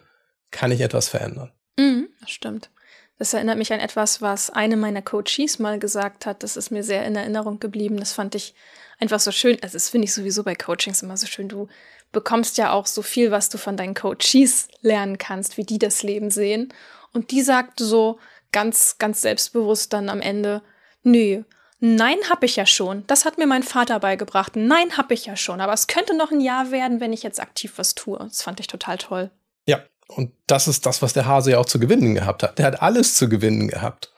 kann 0.50 0.72
ich 0.72 0.82
etwas 0.82 1.08
verändern. 1.08 1.52
Mhm, 1.78 2.10
das 2.20 2.32
stimmt. 2.32 2.70
Das 3.18 3.34
erinnert 3.36 3.60
mich 3.60 3.72
an 3.72 3.80
etwas, 3.80 4.24
was 4.24 4.50
eine 4.50 4.76
meiner 4.76 5.04
Coaches 5.04 5.60
mal 5.60 5.78
gesagt 5.78 6.26
hat. 6.26 6.42
Das 6.42 6.58
ist 6.58 6.72
mir 6.72 6.84
sehr 6.84 7.06
in 7.06 7.16
Erinnerung 7.16 7.60
geblieben. 7.60 7.98
Das 7.98 8.14
fand 8.14 8.34
ich 8.34 8.56
einfach 9.00 9.20
so 9.20 9.32
schön. 9.32 9.60
Also, 9.62 9.76
das 9.76 9.90
finde 9.90 10.06
ich 10.06 10.14
sowieso 10.14 10.44
bei 10.44 10.56
Coachings 10.56 11.04
immer 11.04 11.18
so 11.18 11.28
schön. 11.28 11.48
Du 11.48 11.68
bekommst 12.12 12.58
ja 12.58 12.72
auch 12.72 12.88
so 12.88 13.04
viel, 13.04 13.30
was 13.30 13.50
du 13.50 13.60
von 13.60 13.78
deinen 13.78 13.94
Coaches 13.94 14.68
lernen 14.82 15.20
kannst, 15.20 15.58
wie 15.58 15.64
die 15.64 15.78
das 15.78 16.02
Leben 16.02 16.32
sehen. 16.32 16.74
Und 17.14 17.30
die 17.30 17.44
sagte 17.44 17.86
so 17.86 18.18
ganz, 18.52 18.98
ganz 18.98 19.22
selbstbewusst 19.22 19.94
dann 19.94 20.10
am 20.10 20.22
Ende, 20.22 20.64
nö, 21.04 21.44
Nein, 21.84 22.18
hab 22.30 22.44
ich 22.44 22.58
ja 22.58 22.68
schon. 22.68 23.04
Das 23.08 23.26
hat 23.26 23.40
mir 23.40 23.48
mein 23.48 23.64
Vater 23.64 24.00
beigebracht. 24.00 24.56
Nein, 24.56 24.98
hab 24.98 25.10
ich 25.10 25.26
ja 25.26 25.36
schon. 25.36 25.60
Aber 25.62 25.74
es 25.74 25.88
könnte 25.88 26.16
noch 26.16 26.32
ein 26.32 26.40
Jahr 26.40 26.70
werden, 26.70 27.00
wenn 27.00 27.12
ich 27.12 27.24
jetzt 27.24 27.42
aktiv 27.42 27.74
was 27.78 27.96
tue. 27.96 28.20
Das 28.20 28.44
fand 28.44 28.60
ich 28.60 28.68
total 28.68 29.00
toll. 29.00 29.32
Ja, 29.66 29.80
und 30.08 30.32
das 30.46 30.68
ist 30.68 30.86
das, 30.86 31.02
was 31.02 31.14
der 31.14 31.26
Hase 31.26 31.52
ja 31.52 31.58
auch 31.58 31.66
zu 31.66 31.80
gewinnen 31.80 32.14
gehabt 32.14 32.44
hat. 32.44 32.60
Der 32.60 32.68
hat 32.68 32.84
alles 32.84 33.16
zu 33.16 33.28
gewinnen 33.28 33.68
gehabt. 33.68 34.14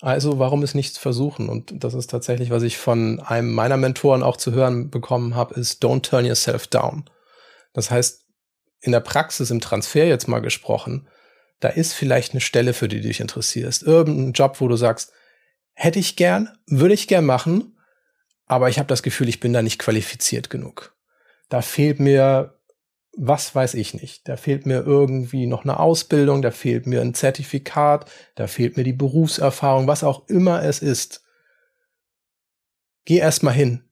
Also 0.00 0.40
warum 0.40 0.64
es 0.64 0.74
nicht 0.74 0.98
versuchen? 0.98 1.48
Und 1.48 1.84
das 1.84 1.94
ist 1.94 2.10
tatsächlich, 2.10 2.50
was 2.50 2.64
ich 2.64 2.78
von 2.78 3.20
einem 3.20 3.52
meiner 3.52 3.76
Mentoren 3.76 4.24
auch 4.24 4.36
zu 4.36 4.50
hören 4.50 4.90
bekommen 4.90 5.36
habe, 5.36 5.54
ist 5.54 5.84
Don't 5.84 6.02
turn 6.02 6.26
yourself 6.26 6.66
down. 6.66 7.08
Das 7.74 7.92
heißt, 7.92 8.24
in 8.80 8.90
der 8.90 9.00
Praxis, 9.00 9.52
im 9.52 9.60
Transfer 9.60 10.04
jetzt 10.04 10.26
mal 10.26 10.40
gesprochen, 10.40 11.06
da 11.60 11.68
ist 11.68 11.92
vielleicht 11.92 12.32
eine 12.32 12.40
Stelle, 12.40 12.74
für 12.74 12.88
die 12.88 13.00
du 13.00 13.06
dich 13.06 13.20
interessierst. 13.20 13.84
Irgendein 13.84 14.32
Job, 14.32 14.60
wo 14.60 14.66
du 14.66 14.74
sagst, 14.74 15.12
Hätte 15.74 15.98
ich 15.98 16.16
gern, 16.16 16.56
würde 16.66 16.94
ich 16.94 17.08
gern 17.08 17.26
machen, 17.26 17.76
aber 18.46 18.68
ich 18.68 18.78
habe 18.78 18.86
das 18.86 19.02
Gefühl, 19.02 19.28
ich 19.28 19.40
bin 19.40 19.52
da 19.52 19.62
nicht 19.62 19.78
qualifiziert 19.78 20.50
genug. 20.50 20.96
Da 21.48 21.62
fehlt 21.62 22.00
mir, 22.00 22.58
was 23.16 23.54
weiß 23.54 23.74
ich 23.74 23.94
nicht, 23.94 24.28
da 24.28 24.36
fehlt 24.36 24.66
mir 24.66 24.84
irgendwie 24.84 25.46
noch 25.46 25.64
eine 25.64 25.78
Ausbildung, 25.80 26.42
da 26.42 26.50
fehlt 26.50 26.86
mir 26.86 27.00
ein 27.00 27.14
Zertifikat, 27.14 28.10
da 28.34 28.46
fehlt 28.46 28.76
mir 28.76 28.84
die 28.84 28.92
Berufserfahrung, 28.92 29.86
was 29.86 30.04
auch 30.04 30.28
immer 30.28 30.62
es 30.62 30.80
ist. 30.80 31.24
Geh 33.04 33.18
erst 33.18 33.42
mal 33.42 33.52
hin, 33.52 33.84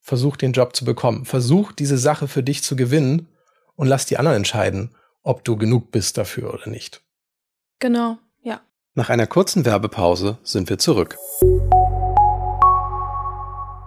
versuch 0.00 0.36
den 0.36 0.52
Job 0.52 0.74
zu 0.76 0.84
bekommen, 0.84 1.24
versuch 1.24 1.72
diese 1.72 1.98
Sache 1.98 2.28
für 2.28 2.42
dich 2.42 2.62
zu 2.62 2.76
gewinnen 2.76 3.28
und 3.76 3.86
lass 3.86 4.06
die 4.06 4.18
anderen 4.18 4.38
entscheiden, 4.38 4.94
ob 5.22 5.44
du 5.44 5.56
genug 5.56 5.90
bist 5.90 6.18
dafür 6.18 6.52
oder 6.52 6.68
nicht. 6.68 7.02
Genau. 7.78 8.18
Nach 9.00 9.08
einer 9.08 9.26
kurzen 9.26 9.64
Werbepause 9.64 10.36
sind 10.42 10.68
wir 10.68 10.76
zurück. 10.76 11.16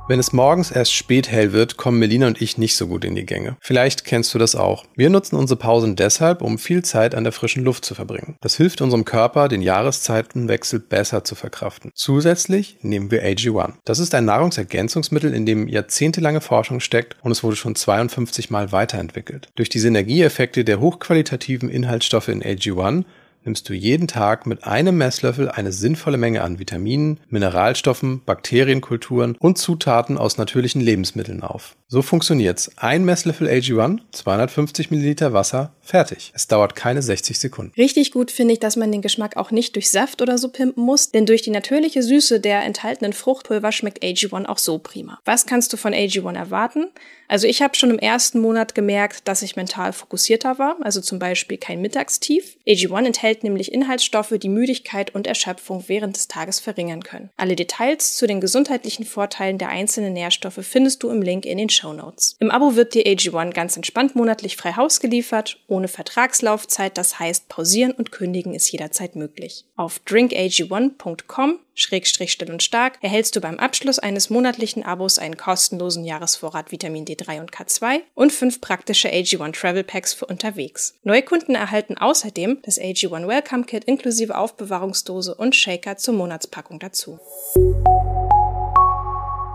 Wenn 0.07 0.17
es 0.17 0.33
morgens 0.33 0.71
erst 0.71 0.91
spät 0.91 1.29
hell 1.29 1.53
wird, 1.53 1.77
kommen 1.77 1.99
Melina 1.99 2.25
und 2.25 2.41
ich 2.41 2.57
nicht 2.57 2.75
so 2.75 2.87
gut 2.87 3.05
in 3.05 3.13
die 3.13 3.27
Gänge. 3.27 3.55
Vielleicht 3.61 4.05
kennst 4.05 4.33
du 4.33 4.39
das 4.39 4.55
auch. 4.55 4.85
Wir 4.95 5.11
nutzen 5.11 5.35
unsere 5.35 5.59
Pausen 5.59 5.95
deshalb, 5.95 6.41
um 6.41 6.57
viel 6.57 6.83
Zeit 6.83 7.13
an 7.13 7.23
der 7.23 7.31
frischen 7.31 7.63
Luft 7.63 7.85
zu 7.85 7.93
verbringen. 7.93 8.37
Das 8.41 8.57
hilft 8.57 8.81
unserem 8.81 9.05
Körper, 9.05 9.49
den 9.49 9.61
Jahreszeitenwechsel 9.61 10.79
besser 10.79 11.23
zu 11.23 11.35
verkraften. 11.35 11.91
Zusätzlich 11.93 12.79
nehmen 12.81 13.11
wir 13.11 13.23
AG1. 13.23 13.73
Das 13.85 13.99
ist 13.99 14.15
ein 14.15 14.25
Nahrungsergänzungsmittel, 14.25 15.31
in 15.31 15.45
dem 15.45 15.67
jahrzehntelange 15.67 16.41
Forschung 16.41 16.79
steckt 16.79 17.17
und 17.21 17.31
es 17.31 17.43
wurde 17.43 17.55
schon 17.55 17.75
52 17.75 18.49
Mal 18.49 18.71
weiterentwickelt. 18.71 19.49
Durch 19.53 19.69
die 19.69 19.79
Synergieeffekte 19.79 20.63
der 20.65 20.79
hochqualitativen 20.79 21.69
Inhaltsstoffe 21.69 22.29
in 22.29 22.41
AG1 22.41 23.05
nimmst 23.45 23.67
du 23.69 23.73
jeden 23.73 24.07
Tag 24.07 24.45
mit 24.45 24.63
einem 24.63 24.97
Messlöffel 24.97 25.49
eine 25.49 25.71
sinnvolle 25.71 26.17
Menge 26.17 26.41
an 26.41 26.59
Vitaminen, 26.59 27.19
Mineralstoffen, 27.29 28.23
Bakterienkulturen 28.25 29.35
und 29.39 29.57
Zutaten 29.57 30.17
aus 30.17 30.37
natürlichen 30.37 30.81
Lebensmitteln 30.81 31.43
auf. 31.43 31.75
So 31.87 32.01
funktioniert's. 32.01 32.71
Ein 32.75 33.05
Messlöffel 33.05 33.47
AG1, 33.47 33.99
250 34.11 34.89
Milliliter 34.89 35.31
Wasser, 35.31 35.73
fertig. 35.79 36.31
Es 36.33 36.47
dauert 36.47 36.75
keine 36.75 37.01
60 37.03 37.37
Sekunden. 37.37 37.73
Richtig 37.77 38.11
gut 38.11 38.31
finde 38.31 38.53
ich, 38.53 38.59
dass 38.59 38.75
man 38.75 38.91
den 38.91 39.03
Geschmack 39.03 39.37
auch 39.37 39.51
nicht 39.51 39.75
durch 39.75 39.91
Saft 39.91 40.21
oder 40.21 40.37
so 40.37 40.49
pimpen 40.49 40.83
muss, 40.83 41.11
denn 41.11 41.25
durch 41.25 41.43
die 41.43 41.51
natürliche 41.51 42.01
Süße 42.01 42.39
der 42.39 42.63
enthaltenen 42.63 43.13
Fruchtpulver 43.13 43.71
schmeckt 43.71 44.03
AG1 44.03 44.45
auch 44.45 44.57
so 44.57 44.79
prima. 44.79 45.19
Was 45.25 45.45
kannst 45.45 45.71
du 45.71 45.77
von 45.77 45.93
AG1 45.93 46.35
erwarten? 46.35 46.87
Also 47.27 47.47
ich 47.47 47.61
habe 47.61 47.75
schon 47.75 47.89
im 47.89 47.99
ersten 47.99 48.39
Monat 48.39 48.75
gemerkt, 48.75 49.27
dass 49.27 49.41
ich 49.41 49.55
mental 49.55 49.93
fokussierter 49.93 50.59
war, 50.59 50.77
also 50.81 51.01
zum 51.01 51.19
Beispiel 51.19 51.57
kein 51.57 51.81
Mittagstief. 51.81 52.57
AG1 52.67 53.05
enthält 53.05 53.32
nämlich 53.41 53.71
Inhaltsstoffe, 53.71 54.35
die 54.37 54.49
Müdigkeit 54.49 55.15
und 55.15 55.25
Erschöpfung 55.25 55.85
während 55.87 56.15
des 56.15 56.27
Tages 56.27 56.59
verringern 56.59 57.03
können. 57.03 57.31
Alle 57.37 57.55
Details 57.55 58.15
zu 58.15 58.27
den 58.27 58.39
gesundheitlichen 58.39 59.05
Vorteilen 59.05 59.57
der 59.57 59.69
einzelnen 59.69 60.13
Nährstoffe 60.13 60.59
findest 60.61 61.01
du 61.01 61.09
im 61.09 61.23
Link 61.23 61.45
in 61.45 61.57
den 61.57 61.69
Show 61.69 61.93
Notes. 61.93 62.35
Im 62.39 62.51
Abo 62.51 62.75
wird 62.75 62.93
dir 62.93 63.05
AG1 63.05 63.53
ganz 63.53 63.75
entspannt 63.75 64.15
monatlich 64.15 64.57
frei 64.57 64.73
Haus 64.73 64.99
geliefert, 64.99 65.57
ohne 65.67 65.87
Vertragslaufzeit, 65.87 66.97
das 66.97 67.17
heißt 67.17 67.49
pausieren 67.49 67.93
und 67.93 68.11
kündigen 68.11 68.53
ist 68.53 68.71
jederzeit 68.71 69.15
möglich. 69.15 69.65
Auf 69.75 70.01
drinkag1.com 70.05 71.59
Schrägstrich 71.75 72.31
still 72.31 72.51
und 72.51 72.61
stark 72.61 72.97
erhältst 73.01 73.35
du 73.35 73.41
beim 73.41 73.59
Abschluss 73.59 73.99
eines 73.99 74.29
monatlichen 74.29 74.83
Abos 74.83 75.17
einen 75.17 75.37
kostenlosen 75.37 76.05
Jahresvorrat 76.05 76.71
Vitamin 76.71 77.05
D3 77.05 77.39
und 77.39 77.51
K2 77.51 78.01
und 78.13 78.31
fünf 78.31 78.61
praktische 78.61 79.09
AG1 79.09 79.59
Travel 79.59 79.83
Packs 79.83 80.13
für 80.13 80.25
unterwegs. 80.25 80.95
Neukunden 81.03 81.55
erhalten 81.55 81.97
außerdem 81.97 82.59
das 82.63 82.79
AG1 82.79 83.27
Welcome 83.27 83.65
Kit 83.65 83.85
inklusive 83.85 84.37
Aufbewahrungsdose 84.37 85.35
und 85.35 85.55
Shaker 85.55 85.97
zur 85.97 86.13
Monatspackung 86.13 86.79
dazu. 86.79 87.19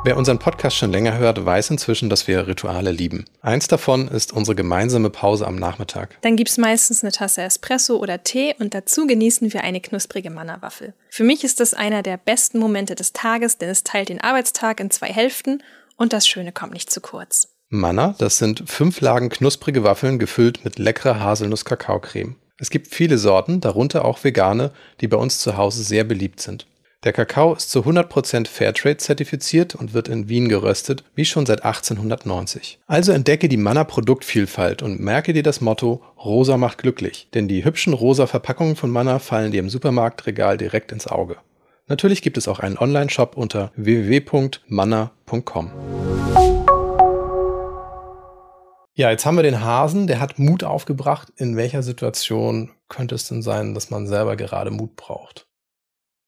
Wer 0.05 0.17
unseren 0.17 0.39
Podcast 0.39 0.77
schon 0.77 0.93
länger 0.93 1.19
hört, 1.19 1.45
weiß 1.45 1.71
inzwischen, 1.71 2.09
dass 2.09 2.29
wir 2.29 2.47
Rituale 2.47 2.93
lieben. 2.93 3.25
Eins 3.43 3.67
davon 3.67 4.07
ist 4.07 4.33
unsere 4.33 4.55
gemeinsame 4.55 5.11
Pause 5.11 5.47
am 5.47 5.57
Nachmittag. 5.57 6.17
Dann 6.23 6.37
gibt's 6.37 6.57
meistens 6.57 7.03
eine 7.03 7.11
Tasse 7.11 7.43
Espresso 7.43 7.97
oder 7.97 8.23
Tee 8.23 8.55
und 8.61 8.75
dazu 8.75 9.07
genießen 9.07 9.53
wir 9.53 9.65
eine 9.65 9.81
knusprige 9.81 10.31
Manna-Waffel. 10.31 10.95
Für 11.11 11.25
mich 11.25 11.43
ist 11.43 11.59
das 11.59 11.75
einer 11.75 12.03
der 12.03 12.17
besten 12.17 12.59
Momente 12.61 12.95
des 12.95 13.13
Tages, 13.13 13.59
denn 13.59 13.71
es 13.71 13.83
teilt 13.83 14.09
den 14.09 14.21
Arbeitstag 14.21 14.79
in 14.79 14.91
zwei 14.91 15.09
Hälften 15.09 15.63
und 15.97 16.13
das 16.13 16.29
Schöne 16.29 16.53
kommt 16.53 16.75
nicht 16.75 16.91
zu 16.91 17.01
kurz. 17.01 17.49
Manna, 17.69 18.15
das 18.19 18.39
sind 18.39 18.71
fünf 18.71 19.01
Lagen 19.01 19.29
knusprige 19.29 19.83
Waffeln 19.83 20.19
gefüllt 20.21 20.65
mit 20.65 20.79
leckerer 20.79 21.21
Haselnuss-Kakaocreme. 21.21 22.37
Es 22.57 22.71
gibt 22.71 22.95
viele 22.95 23.19
Sorten, 23.19 23.61
darunter 23.61 24.05
auch 24.05 24.23
vegane, 24.25 24.73
die 25.01 25.09
bei 25.09 25.17
uns 25.17 25.39
zu 25.41 25.57
Hause 25.57 25.83
sehr 25.83 26.05
beliebt 26.05 26.41
sind. 26.41 26.67
Der 27.05 27.13
Kakao 27.13 27.55
ist 27.55 27.71
zu 27.71 27.83
100% 27.83 28.49
Fairtrade 28.49 28.97
zertifiziert 28.97 29.77
und 29.77 29.95
wird 29.95 30.09
in 30.09 30.29
Wien 30.29 30.49
geröstet, 30.49 31.05
wie 31.15 31.25
schon 31.25 31.47
seit 31.47 31.65
1890. 31.65 32.81
Also 32.89 33.13
entdecke 33.13 33.49
die 33.49 33.57
Manna 33.57 33.85
Produktvielfalt 33.85 34.83
und 34.83 34.99
merke 34.99 35.33
dir 35.33 35.45
das 35.45 35.61
Motto 35.61 36.03
Rosa 36.17 36.57
macht 36.57 36.79
glücklich, 36.79 37.29
denn 37.35 37.47
die 37.47 37.65
hübschen 37.65 37.93
rosa 37.93 38.27
Verpackungen 38.27 38.75
von 38.75 38.91
Manna 38.91 39.21
fallen 39.21 39.53
dir 39.53 39.61
im 39.61 39.71
Supermarktregal 39.71 40.59
direkt 40.59 40.91
ins 40.91 41.07
Auge. 41.07 41.37
Natürlich 41.87 42.21
gibt 42.21 42.37
es 42.37 42.49
auch 42.49 42.59
einen 42.59 42.77
Online-Shop 42.77 43.37
unter 43.37 43.71
www.manna.com. 43.77 45.71
Ja, 48.95 49.13
jetzt 49.13 49.25
haben 49.25 49.37
wir 49.37 49.45
den 49.45 49.63
Hasen, 49.63 50.09
der 50.09 50.19
hat 50.19 50.41
Mut 50.41 50.65
aufgebracht. 50.65 51.33
In 51.37 51.57
welcher 51.57 51.85
Situation 51.85 52.73
könnte 52.89 53.15
es 53.15 53.29
denn 53.29 53.43
sein, 53.43 53.75
dass 53.75 53.91
man 53.91 54.09
selber 54.09 54.35
gerade 54.35 54.73
Mut 54.73 54.97
braucht? 54.97 55.48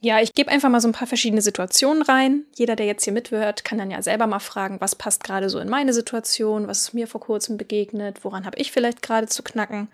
Ja, 0.02 0.18
ich 0.18 0.32
gebe 0.32 0.50
einfach 0.50 0.70
mal 0.70 0.80
so 0.80 0.88
ein 0.88 0.92
paar 0.92 1.06
verschiedene 1.06 1.42
Situationen 1.42 2.02
rein. 2.02 2.46
Jeder, 2.54 2.74
der 2.74 2.86
jetzt 2.86 3.04
hier 3.04 3.12
mithört, 3.12 3.64
kann 3.64 3.76
dann 3.76 3.90
ja 3.90 4.00
selber 4.00 4.26
mal 4.26 4.38
fragen, 4.38 4.80
was 4.80 4.94
passt 4.94 5.22
gerade 5.24 5.50
so 5.50 5.58
in 5.58 5.68
meine 5.68 5.92
Situation, 5.92 6.68
was 6.68 6.94
mir 6.94 7.06
vor 7.06 7.20
kurzem 7.20 7.58
begegnet, 7.58 8.24
woran 8.24 8.46
habe 8.46 8.58
ich 8.58 8.72
vielleicht 8.72 9.02
gerade 9.02 9.26
zu 9.26 9.42
knacken. 9.42 9.88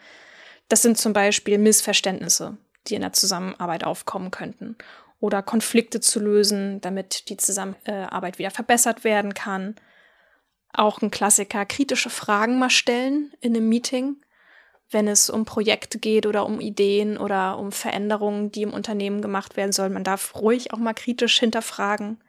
Das 0.69 0.83
sind 0.83 0.97
zum 0.97 1.13
Beispiel 1.13 1.59
Missverständnisse, 1.59 2.57
die 2.87 2.95
in 2.95 3.01
der 3.01 3.15
Zusammenarbeit 3.15 3.83
aufkommen 3.83 4.31
könnten. 4.31 4.77
Oder 5.19 5.43
Konflikte 5.43 6.01
zu 6.01 6.21
lösen, 6.21 6.81
damit 6.83 7.29
die 7.29 7.37
Zusammenarbeit 7.37 8.39
wieder 8.39 8.53
verbessert 8.53 9.03
werden 9.03 9.35
kann. 9.35 9.75
Auch 10.73 11.03
ein 11.03 11.11
Klassiker, 11.11 11.65
kritische 11.67 12.11
Fragen 12.11 12.61
mal 12.61 12.71
stellen 12.71 13.33
in 13.41 13.57
einem 13.57 13.69
Meeting 13.69 14.19
wenn 14.91 15.09
es 15.09 15.31
um 15.31 15.45
Projekte 15.45 15.99
geht 15.99 16.27
oder 16.27 16.47
um 16.47 16.61
Ideen 16.61 17.19
oder 17.19 17.59
um 17.59 17.73
Veränderungen, 17.73 18.53
die 18.53 18.63
im 18.63 18.73
Unternehmen 18.73 19.21
gemacht 19.21 19.57
werden 19.57 19.73
sollen. 19.73 19.93
Man 19.93 20.05
darf 20.05 20.35
ruhig 20.37 20.73
auch 20.73 20.79
mal 20.79 20.95
kritisch 20.95 21.39
hinterfragen 21.39 22.23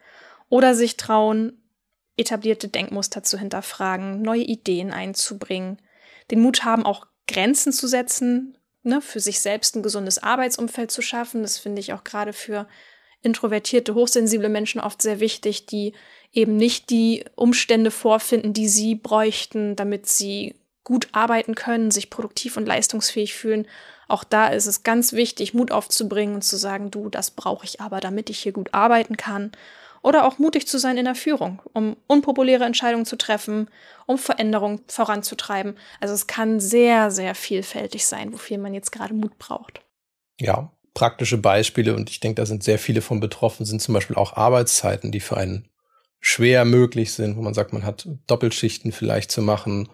oder 0.50 0.74
sich 0.74 0.98
trauen, 0.98 1.62
etablierte 2.18 2.68
Denkmuster 2.68 3.24
zu 3.24 3.38
hinterfragen, 3.38 4.22
neue 4.22 4.42
Ideen 4.42 4.92
einzubringen, 4.92 5.80
den 6.32 6.42
Mut 6.42 6.64
haben, 6.64 6.84
auch 6.84 7.06
Grenzen 7.28 7.72
zu 7.72 7.88
setzen, 7.88 8.58
ne, 8.84 9.02
für 9.02 9.20
sich 9.20 9.40
selbst 9.40 9.76
ein 9.76 9.84
gesundes 9.84 10.18
Arbeitsumfeld 10.18 10.90
zu 10.90 11.02
schaffen. 11.02 11.44
Das 11.44 11.60
finde 11.60 11.80
ich 11.80 11.94
auch 11.94 12.04
gerade 12.04 12.34
für 12.34 12.68
introvertierte, 13.22 13.94
hochsensible 13.94 14.50
Menschen 14.50 14.82
oft 14.82 15.02
sehr 15.02 15.20
wichtig, 15.20 15.66
die 15.68 15.94
eben 16.32 16.56
nicht 16.56 16.90
die 16.90 17.26
Umstände 17.36 17.92
vorfinden, 17.92 18.54
die 18.54 18.68
sie 18.68 18.96
bräuchten, 18.96 19.76
damit 19.76 20.08
sie 20.08 20.56
gut 20.88 21.10
arbeiten 21.12 21.53
können, 21.53 21.91
sich 21.91 22.10
produktiv 22.10 22.56
und 22.56 22.65
leistungsfähig 22.65 23.34
fühlen. 23.34 23.67
Auch 24.08 24.24
da 24.24 24.48
ist 24.48 24.67
es 24.67 24.84
ganz 24.84 25.12
wichtig, 25.12 25.53
Mut 25.53 25.70
aufzubringen 25.70 26.36
und 26.36 26.44
zu 26.44 26.56
sagen, 26.56 26.91
du, 26.91 27.10
das 27.10 27.29
brauche 27.29 27.65
ich 27.65 27.82
aber, 27.82 28.00
damit 28.00 28.29
ich 28.29 28.39
hier 28.39 28.53
gut 28.53 28.74
arbeiten 28.74 29.17
kann. 29.17 29.51
Oder 30.01 30.25
auch 30.25 30.38
mutig 30.38 30.65
zu 30.65 30.77
sein 30.77 30.98
in 30.98 31.03
der 31.03 31.15
Führung, 31.15 31.62
um 31.74 31.98
unpopuläre 32.08 32.63
Entscheidungen 32.63 33.06
zu 33.06 33.17
treffen, 33.17 33.67
um 34.06 34.17
Veränderungen 34.17 34.79
voranzutreiben. 34.88 35.75
Also 36.00 36.13
es 36.13 36.25
kann 36.25 36.62
sehr, 36.62 37.12
sehr 37.12 37.36
vielfältig 37.36 38.06
sein, 38.06 38.32
wofür 38.32 38.58
man 38.58 38.74
jetzt 38.74 38.94
gerade 38.94 39.13
Mut 39.13 39.38
braucht. 39.38 39.82
Ja, 40.39 40.72
praktische 40.94 41.38
Beispiele, 41.38 41.98
und 41.98 42.10
ich 42.10 42.22
denke, 42.22 42.41
da 42.41 42.46
sind 42.46 42.63
sehr 42.63 42.79
viele 42.79 43.01
von 43.01 43.20
betroffen, 43.20 43.65
sind 43.65 43.82
zum 43.82 43.94
Beispiel 43.94 44.15
auch 44.15 44.38
Arbeitszeiten, 44.38 45.12
die 45.12 45.20
für 45.20 45.36
einen 45.36 45.67
schwer 46.22 46.63
möglich 46.63 47.12
sind, 47.12 47.36
wo 47.36 47.41
man 47.41 47.53
sagt, 47.53 47.74
man 47.74 47.84
hat 47.84 48.08
Doppelschichten 48.27 48.94
vielleicht 48.94 49.32
zu 49.32 49.41
machen 49.41 49.89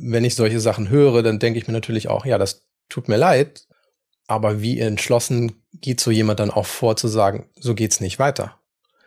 wenn 0.00 0.24
ich 0.24 0.34
solche 0.34 0.60
Sachen 0.60 0.88
höre, 0.88 1.22
dann 1.22 1.38
denke 1.38 1.58
ich 1.58 1.66
mir 1.66 1.72
natürlich 1.72 2.08
auch, 2.08 2.24
ja, 2.24 2.38
das 2.38 2.66
tut 2.88 3.08
mir 3.08 3.16
leid, 3.16 3.66
aber 4.26 4.60
wie 4.60 4.78
entschlossen 4.78 5.62
geht 5.72 6.00
so 6.00 6.10
jemand 6.10 6.40
dann 6.40 6.50
auch 6.50 6.66
vor 6.66 6.96
zu 6.96 7.08
sagen, 7.08 7.48
so 7.58 7.74
geht's 7.74 8.00
nicht 8.00 8.18
weiter? 8.18 8.58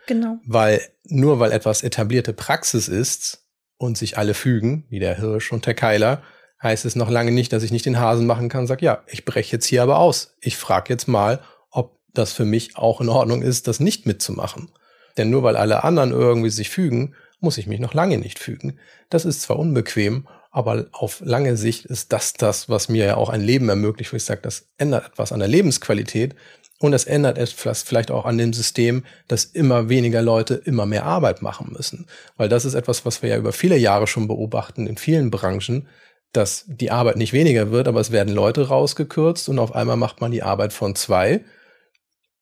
Genau. 0.06 0.38
Weil 0.44 0.82
nur 1.04 1.38
weil 1.38 1.52
etwas 1.52 1.82
etablierte 1.82 2.32
Praxis 2.32 2.88
ist 2.88 3.46
und 3.78 3.96
sich 3.96 4.18
alle 4.18 4.34
fügen, 4.34 4.84
wie 4.88 4.98
der 4.98 5.16
Hirsch 5.16 5.52
und 5.52 5.66
der 5.66 5.74
Keiler, 5.74 6.22
heißt 6.62 6.84
es 6.84 6.96
noch 6.96 7.10
lange 7.10 7.32
nicht, 7.32 7.52
dass 7.52 7.62
ich 7.62 7.72
nicht 7.72 7.86
den 7.86 7.98
Hasen 7.98 8.26
machen 8.26 8.48
kann 8.48 8.62
und 8.62 8.66
sage, 8.66 8.84
ja, 8.84 9.02
ich 9.06 9.24
breche 9.24 9.52
jetzt 9.52 9.66
hier 9.66 9.82
aber 9.82 9.98
aus. 9.98 10.36
Ich 10.40 10.56
frage 10.56 10.92
jetzt 10.92 11.08
mal, 11.08 11.40
ob 11.70 11.98
das 12.14 12.32
für 12.32 12.44
mich 12.44 12.76
auch 12.76 13.00
in 13.00 13.08
Ordnung 13.08 13.42
ist, 13.42 13.66
das 13.66 13.80
nicht 13.80 14.06
mitzumachen. 14.06 14.70
Denn 15.16 15.30
nur 15.30 15.42
weil 15.42 15.56
alle 15.56 15.84
anderen 15.84 16.12
irgendwie 16.12 16.50
sich 16.50 16.70
fügen, 16.70 17.14
muss 17.42 17.58
ich 17.58 17.66
mich 17.66 17.80
noch 17.80 17.94
lange 17.94 18.18
nicht 18.18 18.38
fügen. 18.38 18.78
Das 19.10 19.24
ist 19.24 19.42
zwar 19.42 19.58
unbequem 19.58 20.26
aber 20.52 20.86
auf 20.92 21.22
lange 21.24 21.56
Sicht 21.56 21.86
ist 21.86 22.12
das 22.12 22.34
das, 22.34 22.68
was 22.68 22.90
mir 22.90 23.06
ja 23.06 23.16
auch 23.16 23.30
ein 23.30 23.40
Leben 23.40 23.70
ermöglicht, 23.70 24.12
wo 24.12 24.16
ich 24.16 24.24
sage, 24.24 24.42
das 24.42 24.68
ändert 24.76 25.06
etwas 25.06 25.32
an 25.32 25.38
der 25.38 25.48
Lebensqualität 25.48 26.36
und 26.78 26.92
das 26.92 27.06
ändert 27.06 27.38
etwas 27.38 27.82
vielleicht 27.82 28.10
auch 28.10 28.26
an 28.26 28.36
dem 28.36 28.52
System, 28.52 29.02
dass 29.28 29.46
immer 29.46 29.88
weniger 29.88 30.20
Leute 30.20 30.54
immer 30.54 30.84
mehr 30.84 31.06
Arbeit 31.06 31.40
machen 31.40 31.72
müssen. 31.72 32.06
Weil 32.36 32.50
das 32.50 32.66
ist 32.66 32.74
etwas, 32.74 33.06
was 33.06 33.22
wir 33.22 33.30
ja 33.30 33.38
über 33.38 33.52
viele 33.52 33.78
Jahre 33.78 34.06
schon 34.06 34.28
beobachten 34.28 34.86
in 34.86 34.98
vielen 34.98 35.30
Branchen, 35.30 35.88
dass 36.32 36.64
die 36.66 36.90
Arbeit 36.90 37.16
nicht 37.16 37.32
weniger 37.32 37.70
wird, 37.70 37.88
aber 37.88 38.00
es 38.00 38.12
werden 38.12 38.34
Leute 38.34 38.68
rausgekürzt 38.68 39.48
und 39.48 39.58
auf 39.58 39.74
einmal 39.74 39.96
macht 39.96 40.20
man 40.20 40.32
die 40.32 40.42
Arbeit 40.42 40.74
von 40.74 40.94
zwei. 40.94 41.44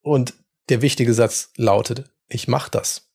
Und 0.02 0.35
der 0.69 0.83
wichtige 0.83 1.14
Satz 1.14 1.52
lautet, 1.57 2.11
ich 2.28 2.49
mache 2.49 2.73
das. 2.73 3.10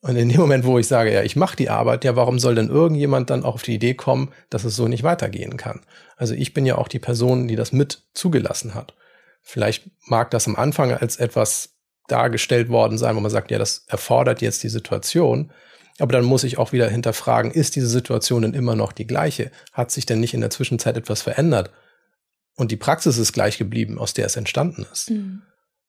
Und 0.00 0.16
in 0.16 0.28
dem 0.28 0.40
Moment, 0.40 0.64
wo 0.64 0.78
ich 0.78 0.86
sage, 0.86 1.12
ja, 1.12 1.22
ich 1.22 1.36
mache 1.36 1.56
die 1.56 1.70
Arbeit, 1.70 2.04
ja, 2.04 2.16
warum 2.16 2.38
soll 2.38 2.54
denn 2.54 2.68
irgendjemand 2.68 3.30
dann 3.30 3.44
auch 3.44 3.54
auf 3.54 3.62
die 3.62 3.74
Idee 3.74 3.94
kommen, 3.94 4.30
dass 4.50 4.64
es 4.64 4.76
so 4.76 4.88
nicht 4.88 5.02
weitergehen 5.02 5.56
kann? 5.56 5.80
Also 6.16 6.34
ich 6.34 6.54
bin 6.54 6.66
ja 6.66 6.78
auch 6.78 6.88
die 6.88 6.98
Person, 6.98 7.48
die 7.48 7.56
das 7.56 7.72
mit 7.72 8.02
zugelassen 8.14 8.74
hat. 8.74 8.94
Vielleicht 9.42 9.90
mag 10.06 10.30
das 10.30 10.46
am 10.46 10.56
Anfang 10.56 10.92
als 10.92 11.16
etwas 11.16 11.76
dargestellt 12.08 12.68
worden 12.68 12.98
sein, 12.98 13.16
wo 13.16 13.20
man 13.20 13.30
sagt, 13.30 13.50
ja, 13.50 13.58
das 13.58 13.84
erfordert 13.88 14.42
jetzt 14.42 14.62
die 14.62 14.68
Situation. 14.68 15.50
Aber 15.98 16.12
dann 16.12 16.24
muss 16.24 16.44
ich 16.44 16.58
auch 16.58 16.72
wieder 16.72 16.88
hinterfragen, 16.88 17.50
ist 17.50 17.74
diese 17.74 17.88
Situation 17.88 18.42
denn 18.42 18.54
immer 18.54 18.76
noch 18.76 18.92
die 18.92 19.06
gleiche? 19.06 19.50
Hat 19.72 19.90
sich 19.90 20.06
denn 20.06 20.20
nicht 20.20 20.34
in 20.34 20.40
der 20.40 20.50
Zwischenzeit 20.50 20.96
etwas 20.96 21.22
verändert? 21.22 21.70
Und 22.54 22.70
die 22.70 22.76
Praxis 22.76 23.18
ist 23.18 23.32
gleich 23.32 23.58
geblieben, 23.58 23.98
aus 23.98 24.14
der 24.14 24.26
es 24.26 24.36
entstanden 24.36 24.86
ist. 24.92 25.10
Mhm. 25.10 25.42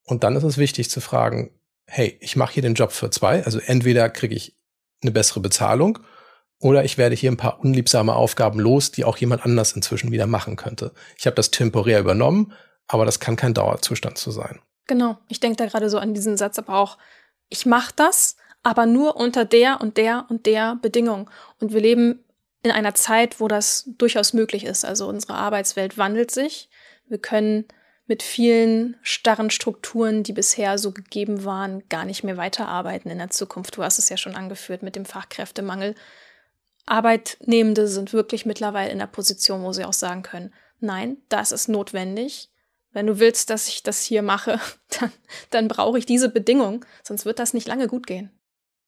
Und 0.04 0.24
dann 0.24 0.36
ist 0.36 0.44
es 0.44 0.58
wichtig 0.58 0.90
zu 0.90 1.02
fragen, 1.02 1.52
hey, 1.88 2.18
ich 2.22 2.36
mache 2.36 2.54
hier 2.54 2.64
den 2.64 2.76
Job 2.76 2.92
für 2.92 3.10
zwei. 3.10 3.44
Also 3.44 3.60
entweder 3.60 4.10
kriege 4.10 4.36
ich 4.36 4.56
eine 5.02 5.12
bessere 5.12 5.40
Bezahlung 5.40 6.00
oder 6.60 6.84
ich 6.84 6.98
werde 6.98 7.16
hier 7.16 7.32
ein 7.32 7.38
paar 7.38 7.60
unliebsame 7.60 8.16
Aufgaben 8.16 8.60
los, 8.60 8.92
die 8.92 9.06
auch 9.06 9.18
jemand 9.18 9.46
anders 9.46 9.74
inzwischen 9.74 10.12
wieder 10.12 10.28
machen 10.28 10.56
könnte. 10.56 10.92
Ich 11.18 11.26
habe 11.26 11.36
das 11.36 11.52
temporär 11.52 12.00
übernommen, 12.00 12.54
aber 12.88 13.06
das 13.06 13.20
kann 13.20 13.36
kein 13.36 13.54
Dauerzustand 13.54 14.18
zu 14.18 14.32
sein. 14.32 14.60
Genau, 14.88 15.18
ich 15.28 15.40
denke 15.40 15.58
da 15.58 15.66
gerade 15.66 15.90
so 15.90 16.00
an 16.00 16.14
diesen 16.14 16.38
Satz, 16.38 16.58
aber 16.58 16.76
auch, 16.78 16.98
ich 17.50 17.66
mache 17.66 17.94
das, 17.96 18.38
aber 18.64 18.86
nur 18.86 19.16
unter 19.16 19.46
der 19.46 19.82
und 19.82 19.98
der 19.98 20.26
und 20.30 20.46
der 20.46 20.78
Bedingung. 20.82 21.30
Und 21.60 21.74
wir 21.74 21.82
leben 21.82 22.24
in 22.64 22.72
einer 22.72 22.96
Zeit, 22.96 23.40
wo 23.40 23.48
das 23.48 23.90
durchaus 23.98 24.34
möglich 24.34 24.66
ist. 24.66 24.84
Also 24.84 25.08
unsere 25.08 25.36
Arbeitswelt 25.36 25.98
wandelt 25.98 26.32
sich. 26.32 26.70
Wir 27.08 27.20
können 27.20 27.66
mit 28.08 28.24
vielen 28.24 28.96
starren 29.02 29.50
Strukturen, 29.50 30.24
die 30.24 30.34
bisher 30.34 30.78
so 30.78 30.92
gegeben 30.92 31.44
waren, 31.44 31.88
gar 31.90 32.06
nicht 32.06 32.24
mehr 32.24 32.38
weiterarbeiten 32.38 33.12
in 33.12 33.18
der 33.18 33.30
Zukunft. 33.30 33.78
Du 33.78 33.84
hast 33.84 34.00
es 34.00 34.10
ja 34.10 34.18
schon 34.18 34.36
angeführt 34.36 34.82
mit 34.82 34.96
dem 34.96 35.06
Fachkräftemangel. 35.06 35.94
Arbeitnehmende 36.86 37.88
sind 37.88 38.14
wirklich 38.14 38.46
mittlerweile 38.46 38.92
in 38.92 39.00
der 39.00 39.08
Position, 39.08 39.64
wo 39.64 39.74
sie 39.74 39.84
auch 39.84 39.94
sagen 39.94 40.24
können, 40.24 40.54
nein, 40.80 41.18
das 41.28 41.52
ist 41.52 41.68
notwendig. 41.68 42.50
Wenn 42.94 43.08
du 43.08 43.20
willst, 43.20 43.50
dass 43.50 43.68
ich 43.68 43.84
das 43.84 44.02
hier 44.02 44.22
mache, 44.22 44.60
dann, 45.00 45.12
dann 45.50 45.68
brauche 45.68 46.00
ich 46.00 46.06
diese 46.06 46.30
Bedingung, 46.30 46.86
sonst 47.04 47.26
wird 47.26 47.40
das 47.40 47.54
nicht 47.54 47.68
lange 47.68 47.88
gut 47.88 48.08
gehen. 48.08 48.32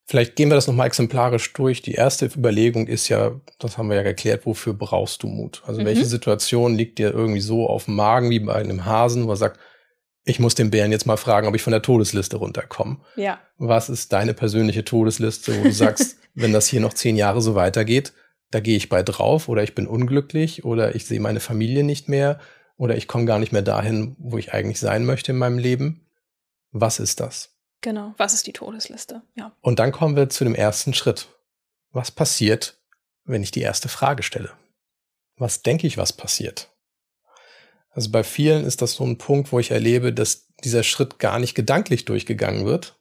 Vielleicht 0.10 0.36
gehen 0.36 0.50
wir 0.50 0.56
das 0.56 0.66
nochmal 0.66 0.88
exemplarisch 0.88 1.54
durch. 1.54 1.84
Die 1.84 1.94
erste 1.94 2.26
Überlegung 2.26 2.88
ist 2.88 3.10
ja, 3.10 3.40
das 3.60 3.78
haben 3.78 3.90
wir 3.90 3.96
ja 3.96 4.02
geklärt, 4.02 4.48
wofür 4.48 4.74
brauchst 4.74 5.22
du 5.22 5.28
Mut? 5.28 5.62
Also 5.68 5.82
mhm. 5.82 5.86
welche 5.86 6.06
Situation 6.06 6.74
liegt 6.74 6.98
dir 6.98 7.14
irgendwie 7.14 7.42
so 7.42 7.70
auf 7.70 7.86
dem 7.86 7.96
Magen 7.96 8.32
wie 8.32 8.40
bei 8.40 8.56
einem 8.56 8.86
Hasen, 8.86 9.28
wo 9.28 9.34
er 9.34 9.36
sagt, 9.36 9.60
ich 10.24 10.40
muss 10.40 10.56
den 10.56 10.72
Bären 10.72 10.92
jetzt 10.92 11.06
mal 11.06 11.16
fragen, 11.16 11.48
ob 11.48 11.54
ich 11.54 11.62
von 11.62 11.70
der 11.70 11.84
Todesliste 11.84 12.38
runterkomme. 12.38 12.98
Ja. 13.18 13.40
Was 13.60 13.88
ist 13.88 14.12
deine 14.12 14.34
persönliche 14.34 14.84
Todesliste, 14.84 15.56
wo 15.60 15.66
du 15.66 15.72
sagst, 15.72 16.18
wenn 16.34 16.54
das 16.54 16.66
hier 16.66 16.82
noch 16.82 16.96
zehn 16.96 17.16
Jahre 17.16 17.44
so 17.44 17.54
weitergeht, 17.54 18.14
da 18.50 18.62
gehe 18.62 18.78
ich 18.78 18.90
bei 18.90 19.04
drauf 19.04 19.48
oder 19.48 19.62
ich 19.62 19.76
bin 19.76 19.86
unglücklich 19.86 20.66
oder 20.66 20.96
ich 20.96 21.06
sehe 21.06 21.20
meine 21.20 21.40
Familie 21.40 21.84
nicht 21.84 22.10
mehr 22.10 22.40
oder 22.78 22.98
ich 22.98 23.08
komme 23.08 23.26
gar 23.26 23.38
nicht 23.38 23.52
mehr 23.52 23.62
dahin, 23.62 24.16
wo 24.18 24.40
ich 24.40 24.54
eigentlich 24.54 24.80
sein 24.80 25.06
möchte 25.06 25.34
in 25.34 25.38
meinem 25.38 25.60
Leben. 25.60 26.08
Was 26.72 26.98
ist 27.00 27.20
das? 27.20 27.59
Genau, 27.82 28.14
was 28.18 28.34
ist 28.34 28.48
die 28.48 28.54
Todesliste? 28.54 29.22
Ja. 29.36 29.56
Und 29.62 29.80
dann 29.80 29.92
kommen 29.92 30.16
wir 30.16 30.30
zu 30.30 30.44
dem 30.44 30.56
ersten 30.56 30.94
Schritt. 30.94 31.28
Was 31.92 32.12
passiert, 32.12 32.78
wenn 33.24 33.42
ich 33.42 33.52
die 33.52 33.62
erste 33.62 33.88
Frage 33.88 34.24
stelle? 34.24 34.52
Was 35.38 35.62
denke 35.62 35.88
ich, 35.88 35.98
was 35.98 36.14
passiert? 36.14 36.70
Also 37.92 38.12
bei 38.12 38.24
vielen 38.24 38.66
ist 38.66 38.82
das 38.82 38.94
so 38.94 39.06
ein 39.06 39.18
Punkt, 39.18 39.52
wo 39.52 39.60
ich 39.60 39.72
erlebe, 39.72 40.14
dass 40.14 40.48
dieser 40.64 40.84
Schritt 40.84 41.20
gar 41.20 41.40
nicht 41.40 41.56
gedanklich 41.56 42.06
durchgegangen 42.06 42.66
wird, 42.66 43.00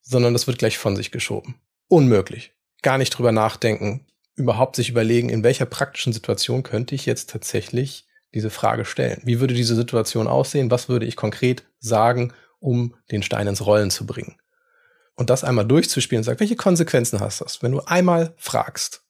sondern 0.00 0.32
das 0.32 0.46
wird 0.46 0.58
gleich 0.58 0.78
von 0.78 0.96
sich 0.96 1.10
geschoben. 1.10 1.60
Unmöglich. 1.88 2.52
Gar 2.82 2.98
nicht 2.98 3.10
drüber 3.10 3.32
nachdenken, 3.32 4.06
überhaupt 4.34 4.76
sich 4.76 4.88
überlegen, 4.88 5.28
in 5.28 5.44
welcher 5.44 5.66
praktischen 5.66 6.12
Situation 6.12 6.62
könnte 6.62 6.94
ich 6.94 7.06
jetzt 7.06 7.30
tatsächlich 7.30 8.06
diese 8.32 8.50
Frage 8.50 8.84
stellen. 8.84 9.20
Wie 9.24 9.40
würde 9.40 9.54
diese 9.54 9.74
Situation 9.74 10.26
aussehen? 10.26 10.70
Was 10.70 10.88
würde 10.88 11.06
ich 11.06 11.16
konkret 11.16 11.64
sagen 11.78 12.32
um 12.60 12.94
den 13.10 13.22
Stein 13.22 13.46
ins 13.46 13.64
Rollen 13.66 13.90
zu 13.90 14.06
bringen. 14.06 14.36
Und 15.16 15.28
das 15.28 15.44
einmal 15.44 15.66
durchzuspielen 15.66 16.20
und 16.20 16.24
sagen, 16.24 16.40
welche 16.40 16.56
Konsequenzen 16.56 17.20
hast 17.20 17.40
das? 17.40 17.62
Wenn 17.62 17.72
du 17.72 17.80
einmal 17.80 18.34
fragst, 18.38 19.02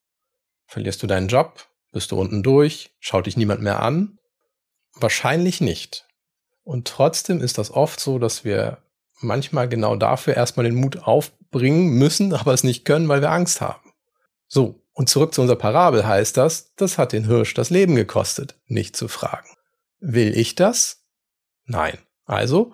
verlierst 0.67 1.03
du 1.03 1.07
deinen 1.07 1.29
Job, 1.29 1.69
bist 1.93 2.11
du 2.11 2.19
unten 2.19 2.43
durch, 2.43 2.95
schaut 2.99 3.27
dich 3.27 3.37
niemand 3.37 3.61
mehr 3.63 3.81
an? 3.81 4.19
Wahrscheinlich 4.95 5.61
nicht. 5.61 6.07
Und 6.63 6.89
trotzdem 6.89 7.41
ist 7.41 7.59
das 7.59 7.71
oft 7.71 8.01
so, 8.01 8.19
dass 8.19 8.45
wir 8.45 8.79
manchmal 9.21 9.69
genau 9.69 9.97
dafür 9.97 10.35
erstmal 10.35 10.65
den 10.65 10.75
Mut 10.75 10.99
aufbringen 10.99 11.91
müssen, 11.91 12.33
aber 12.35 12.55
es 12.55 12.65
nicht 12.65 12.85
können, 12.85 13.09
weil 13.09 13.21
wir 13.21 13.31
Angst 13.31 13.61
haben. 13.61 13.93
So, 14.47 14.83
und 14.93 15.09
zurück 15.09 15.33
zu 15.33 15.41
unserer 15.41 15.59
Parabel 15.59 16.07
heißt 16.07 16.37
das, 16.37 16.75
das 16.75 16.99
hat 16.99 17.13
den 17.13 17.27
Hirsch 17.27 17.55
das 17.55 17.71
Leben 17.71 17.95
gekostet, 17.95 18.57
nicht 18.67 18.97
zu 18.97 19.09
fragen. 19.09 19.49
Will 20.01 20.37
ich 20.37 20.55
das? 20.55 21.05
Nein. 21.65 21.99
Also 22.25 22.73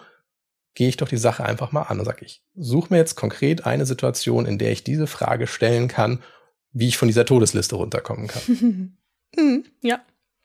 gehe 0.76 0.88
ich 0.88 0.98
doch 0.98 1.08
die 1.08 1.16
Sache 1.16 1.44
einfach 1.44 1.72
mal 1.72 1.82
an 1.82 1.98
und 1.98 2.04
sage 2.04 2.24
ich, 2.24 2.42
suche 2.54 2.92
mir 2.92 2.98
jetzt 2.98 3.16
konkret 3.16 3.66
eine 3.66 3.86
Situation, 3.86 4.46
in 4.46 4.58
der 4.58 4.70
ich 4.70 4.84
diese 4.84 5.08
Frage 5.08 5.48
stellen 5.48 5.88
kann, 5.88 6.22
wie 6.70 6.86
ich 6.86 6.98
von 6.98 7.08
dieser 7.08 7.24
Todesliste 7.24 7.74
runterkommen 7.74 8.28
kann. 8.28 8.96
Hm, 9.36 9.64
ja, 9.82 10.00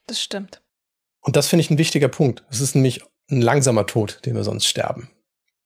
das 0.07 0.19
stimmt. 0.21 0.63
Und 1.21 1.35
das 1.35 1.47
finde 1.47 1.61
ich 1.61 1.69
ein 1.69 1.77
wichtiger 1.77 2.07
Punkt. 2.07 2.43
Es 2.49 2.59
ist 2.59 2.73
nämlich 2.73 3.03
ein 3.29 3.39
langsamer 3.39 3.85
Tod, 3.85 4.25
den 4.25 4.35
wir 4.35 4.43
sonst 4.43 4.65
sterben. 4.65 5.11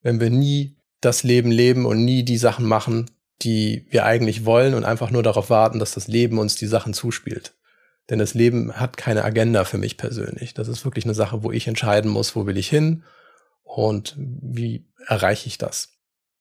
Wenn 0.01 0.19
wir 0.19 0.29
nie 0.29 0.75
das 0.99 1.23
Leben 1.23 1.49
leben 1.49 1.85
und 1.85 2.03
nie 2.03 2.23
die 2.23 2.37
Sachen 2.37 2.65
machen, 2.65 3.09
die 3.41 3.87
wir 3.89 4.05
eigentlich 4.05 4.45
wollen 4.45 4.73
und 4.73 4.83
einfach 4.83 5.11
nur 5.11 5.23
darauf 5.23 5.49
warten, 5.49 5.79
dass 5.79 5.93
das 5.93 6.09
Leben 6.09 6.37
uns 6.37 6.55
die 6.55 6.67
Sachen 6.67 6.93
zuspielt. 6.93 7.55
Denn 8.09 8.19
das 8.19 8.33
Leben 8.33 8.73
hat 8.73 8.97
keine 8.97 9.23
Agenda 9.23 9.63
für 9.63 9.77
mich 9.77 9.97
persönlich. 9.97 10.53
Das 10.53 10.67
ist 10.67 10.83
wirklich 10.83 11.05
eine 11.05 11.15
Sache, 11.15 11.41
wo 11.41 11.51
ich 11.51 11.67
entscheiden 11.67 12.11
muss, 12.11 12.35
wo 12.35 12.45
will 12.45 12.57
ich 12.57 12.69
hin 12.69 13.03
und 13.65 14.15
wie 14.17 14.87
erreiche 15.07 15.47
ich 15.47 15.57
das? 15.57 15.89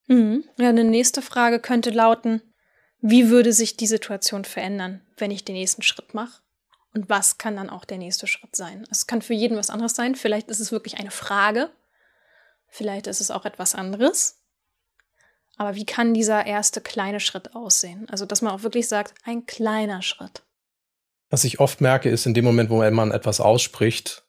Mhm. 0.07 0.45
Ja, 0.59 0.69
eine 0.69 0.85
nächste 0.85 1.23
Frage 1.23 1.59
könnte 1.59 1.91
lauten, 1.91 2.43
wie 3.01 3.29
würde 3.29 3.53
sich 3.53 3.77
die 3.77 3.87
Situation 3.87 4.45
verändern, 4.45 5.01
wenn 5.17 5.31
ich 5.31 5.45
den 5.45 5.57
nächsten 5.57 5.83
Schritt 5.83 6.15
mache? 6.15 6.43
Und 6.95 7.11
was 7.11 7.39
kann 7.39 7.57
dann 7.57 7.71
auch 7.71 7.85
der 7.85 7.99
nächste 7.99 8.27
Schritt 8.27 8.55
sein? 8.55 8.87
Es 8.91 9.07
kann 9.07 9.21
für 9.21 9.35
jeden 9.35 9.57
was 9.57 9.69
anderes 9.69 9.97
sein. 9.97 10.15
Vielleicht 10.15 10.49
ist 10.49 10.61
es 10.61 10.71
wirklich 10.71 10.99
eine 10.99 11.11
Frage. 11.11 11.71
Vielleicht 12.69 13.09
ist 13.09 13.21
es 13.21 13.33
auch 13.33 13.45
etwas 13.45 13.75
anderes. 13.75 14.41
Aber 15.57 15.75
wie 15.75 15.87
kann 15.87 16.15
dieser 16.15 16.47
erste 16.47 16.81
kleine 16.81 17.21
Schritt 17.21 17.55
aussehen? 17.55 18.07
Also, 18.11 18.27
dass 18.27 18.43
man 18.43 18.53
auch 18.53 18.63
wirklich 18.63 18.89
sagt, 18.89 19.15
ein 19.25 19.47
kleiner 19.47 20.03
Schritt. 20.03 20.43
Was 21.31 21.45
ich 21.45 21.61
oft 21.61 21.81
merke, 21.81 22.11
ist 22.11 22.27
in 22.27 22.35
dem 22.35 22.45
Moment, 22.45 22.71
wo 22.71 22.79
man 22.91 23.11
etwas 23.11 23.41
ausspricht, 23.41 24.24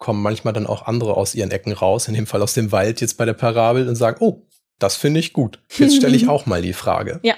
kommen 0.00 0.22
manchmal 0.22 0.54
dann 0.54 0.66
auch 0.66 0.86
andere 0.86 1.16
aus 1.16 1.36
ihren 1.36 1.52
Ecken 1.52 1.72
raus, 1.72 2.08
in 2.08 2.14
dem 2.14 2.26
Fall 2.26 2.42
aus 2.42 2.54
dem 2.54 2.72
Wald 2.72 3.00
jetzt 3.00 3.18
bei 3.18 3.26
der 3.26 3.34
Parabel 3.34 3.86
und 3.86 3.94
sagen, 3.94 4.16
oh, 4.18 4.42
das 4.80 4.96
finde 4.96 5.20
ich 5.20 5.32
gut. 5.32 5.60
Jetzt 5.76 5.96
stelle 5.96 6.16
ich 6.16 6.26
auch 6.28 6.46
mal 6.46 6.62
die 6.62 6.72
Frage. 6.72 7.20
Ja. 7.22 7.34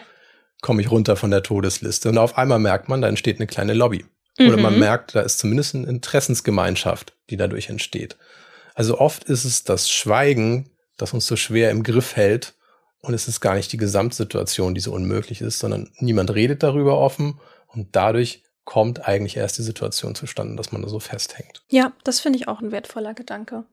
Komme 0.63 0.81
ich 0.81 0.91
runter 0.91 1.17
von 1.17 1.33
der 1.33 1.43
Todesliste. 1.43 2.09
Und 2.09 2.19
auf 2.19 2.39
einmal 2.39 2.61
merkt 2.61 2.89
man, 2.89 3.03
da 3.03 3.09
entsteht 3.09 3.39
eine 3.39 3.49
kleine 3.49 3.75
Lobby. 3.75 4.07
Oder 4.39 4.57
mhm. 4.57 4.63
man 4.63 4.79
merkt, 4.79 5.15
da 5.15 5.21
ist 5.21 5.41
zumindest 5.41 5.75
eine 5.75 5.89
Interessensgemeinschaft, 5.89 7.15
die 7.29 7.37
dadurch 7.37 7.69
entsteht. 7.69 8.17
Also 8.75 8.99
oft 8.99 9.25
ist 9.25 9.45
es 9.45 9.65
das 9.65 9.91
Schweigen, 9.91 10.71
das 10.97 11.13
uns 11.13 11.27
so 11.27 11.37
schwer 11.37 11.71
im 11.71 11.83
Griff 11.83 12.17
hält. 12.17 12.55
Und 13.01 13.13
es 13.13 13.27
ist 13.27 13.41
gar 13.41 13.57
nicht 13.57 13.73
die 13.73 13.77
Gesamtsituation, 13.77 14.75
die 14.75 14.81
so 14.81 14.93
unmöglich 14.93 15.41
ist, 15.41 15.59
sondern 15.59 15.91
niemand 15.99 16.33
redet 16.33 16.63
darüber 16.63 16.99
offen. 16.99 17.41
Und 17.67 17.97
dadurch 17.97 18.45
kommt 18.65 19.07
eigentlich 19.07 19.37
erst 19.37 19.59
die 19.59 19.63
Situation 19.63 20.15
zustande, 20.15 20.57
dass 20.57 20.73
man 20.73 20.83
da 20.83 20.89
so 20.89 21.01
festhängt. 21.01 21.63
Ja, 21.69 21.93
das 22.05 22.21
finde 22.21 22.39
ich 22.39 22.49
auch 22.49 22.61
ein 22.61 22.73
wertvoller 22.73 23.15
Gedanke. 23.15 23.65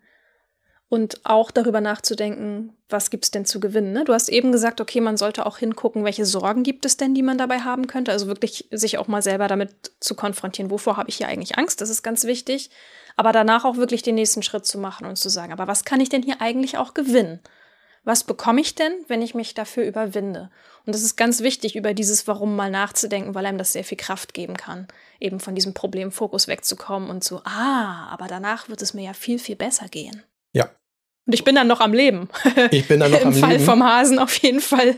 Und 0.89 1.23
auch 1.23 1.51
darüber 1.51 1.81
nachzudenken, 1.81 2.75
was 2.89 3.11
gibt 3.11 3.25
es 3.25 3.29
denn 3.29 3.45
zu 3.45 3.59
gewinnen. 3.59 3.93
Ne? 3.93 4.05
Du 4.05 4.13
hast 4.13 4.27
eben 4.27 4.51
gesagt, 4.51 4.81
okay, 4.81 5.01
man 5.01 5.17
sollte 5.17 5.45
auch 5.45 5.59
hingucken, 5.59 6.03
welche 6.03 6.25
Sorgen 6.25 6.63
gibt 6.63 6.83
es 6.83 6.97
denn, 6.97 7.13
die 7.13 7.21
man 7.21 7.37
dabei 7.37 7.59
haben 7.59 7.85
könnte. 7.85 8.11
Also 8.11 8.25
wirklich 8.25 8.67
sich 8.71 8.97
auch 8.97 9.07
mal 9.07 9.21
selber 9.21 9.47
damit 9.47 9.91
zu 9.99 10.15
konfrontieren, 10.15 10.71
wovor 10.71 10.97
habe 10.97 11.09
ich 11.09 11.17
hier 11.17 11.27
eigentlich 11.27 11.59
Angst, 11.59 11.81
das 11.81 11.91
ist 11.91 12.01
ganz 12.01 12.23
wichtig. 12.23 12.71
Aber 13.15 13.31
danach 13.31 13.65
auch 13.65 13.77
wirklich 13.77 14.01
den 14.01 14.15
nächsten 14.15 14.41
Schritt 14.41 14.65
zu 14.65 14.79
machen 14.79 15.05
und 15.05 15.17
zu 15.17 15.29
sagen, 15.29 15.53
aber 15.53 15.67
was 15.67 15.85
kann 15.85 16.01
ich 16.01 16.09
denn 16.09 16.23
hier 16.23 16.41
eigentlich 16.41 16.79
auch 16.79 16.95
gewinnen? 16.95 17.39
Was 18.09 18.23
bekomme 18.23 18.59
ich 18.59 18.73
denn, 18.73 18.91
wenn 19.07 19.21
ich 19.21 19.35
mich 19.35 19.53
dafür 19.53 19.83
überwinde? 19.83 20.49
Und 20.83 20.95
das 20.95 21.03
ist 21.03 21.15
ganz 21.15 21.41
wichtig, 21.41 21.75
über 21.75 21.93
dieses 21.93 22.27
Warum 22.27 22.55
mal 22.55 22.71
nachzudenken, 22.71 23.35
weil 23.35 23.45
einem 23.45 23.59
das 23.59 23.73
sehr 23.73 23.83
viel 23.83 23.99
Kraft 23.99 24.33
geben 24.33 24.57
kann, 24.57 24.87
eben 25.19 25.39
von 25.39 25.53
diesem 25.53 25.75
Problemfokus 25.75 26.47
wegzukommen 26.47 27.11
und 27.11 27.23
so, 27.23 27.43
ah, 27.43 28.07
aber 28.09 28.25
danach 28.25 28.67
wird 28.67 28.81
es 28.81 28.95
mir 28.95 29.03
ja 29.03 29.13
viel, 29.13 29.37
viel 29.37 29.55
besser 29.55 29.89
gehen. 29.89 30.23
Ja. 30.53 30.71
Und 31.27 31.33
ich 31.33 31.43
bin 31.43 31.53
dann 31.53 31.67
noch 31.67 31.81
am 31.81 31.93
Leben. 31.93 32.29
Ich 32.71 32.87
bin 32.87 32.99
dann 32.99 33.11
noch 33.11 33.21
am 33.23 33.31
Leben. 33.31 33.43
Im 33.43 33.47
Fall 33.47 33.59
vom 33.59 33.83
Hasen 33.83 34.17
auf 34.17 34.35
jeden 34.39 34.61
Fall. 34.61 34.95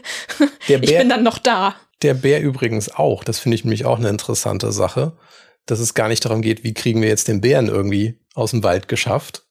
Der 0.69 0.77
Bär, 0.77 0.83
ich 0.89 0.97
bin 0.97 1.09
dann 1.09 1.23
noch 1.23 1.37
da. 1.37 1.75
Der 2.03 2.13
Bär 2.13 2.39
übrigens 2.39 2.95
auch. 2.95 3.25
Das 3.25 3.39
finde 3.39 3.55
ich 3.55 3.65
nämlich 3.65 3.83
auch 3.83 3.99
eine 3.99 4.07
interessante 4.07 4.71
Sache, 4.71 5.17
dass 5.65 5.79
es 5.79 5.95
gar 5.95 6.07
nicht 6.07 6.23
darum 6.23 6.41
geht, 6.41 6.63
wie 6.63 6.73
kriegen 6.73 7.01
wir 7.01 7.09
jetzt 7.09 7.27
den 7.27 7.41
Bären 7.41 7.67
irgendwie 7.67 8.21
aus 8.35 8.51
dem 8.51 8.63
Wald 8.63 8.87
geschafft, 8.87 9.43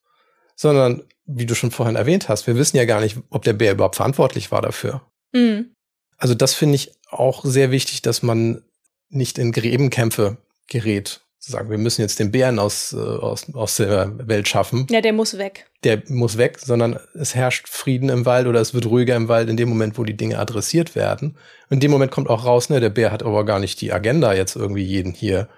sondern 0.60 1.04
wie 1.24 1.46
du 1.46 1.54
schon 1.54 1.70
vorhin 1.70 1.96
erwähnt 1.96 2.28
hast, 2.28 2.46
wir 2.46 2.56
wissen 2.56 2.76
ja 2.76 2.84
gar 2.84 3.00
nicht, 3.00 3.16
ob 3.30 3.44
der 3.44 3.54
Bär 3.54 3.72
überhaupt 3.72 3.96
verantwortlich 3.96 4.52
war 4.52 4.60
dafür. 4.60 5.00
Mhm. 5.32 5.74
Also 6.18 6.34
das 6.34 6.52
finde 6.52 6.74
ich 6.74 6.92
auch 7.08 7.46
sehr 7.46 7.70
wichtig, 7.70 8.02
dass 8.02 8.22
man 8.22 8.62
nicht 9.08 9.38
in 9.38 9.52
Gräbenkämpfe 9.52 10.36
gerät. 10.68 11.22
zu 11.38 11.50
sagen, 11.50 11.70
wir 11.70 11.78
müssen 11.78 12.02
jetzt 12.02 12.18
den 12.18 12.30
Bären 12.30 12.58
aus, 12.58 12.92
äh, 12.92 12.98
aus, 12.98 13.46
aus 13.54 13.76
der 13.76 14.28
Welt 14.28 14.48
schaffen. 14.48 14.86
Ja, 14.90 15.00
der 15.00 15.14
muss 15.14 15.38
weg. 15.38 15.70
Der 15.82 16.02
muss 16.08 16.36
weg, 16.36 16.58
sondern 16.58 17.00
es 17.14 17.34
herrscht 17.34 17.66
Frieden 17.66 18.10
im 18.10 18.26
Wald 18.26 18.46
oder 18.46 18.60
es 18.60 18.74
wird 18.74 18.84
ruhiger 18.84 19.16
im 19.16 19.28
Wald 19.28 19.48
in 19.48 19.56
dem 19.56 19.70
Moment, 19.70 19.96
wo 19.96 20.04
die 20.04 20.16
Dinge 20.18 20.38
adressiert 20.38 20.94
werden. 20.94 21.38
In 21.70 21.80
dem 21.80 21.90
Moment 21.90 22.10
kommt 22.10 22.28
auch 22.28 22.44
raus, 22.44 22.68
ne, 22.68 22.80
der 22.80 22.90
Bär 22.90 23.12
hat 23.12 23.22
aber 23.22 23.46
gar 23.46 23.60
nicht 23.60 23.80
die 23.80 23.94
Agenda, 23.94 24.34
jetzt 24.34 24.56
irgendwie 24.56 24.84
jeden 24.84 25.14
hier 25.14 25.48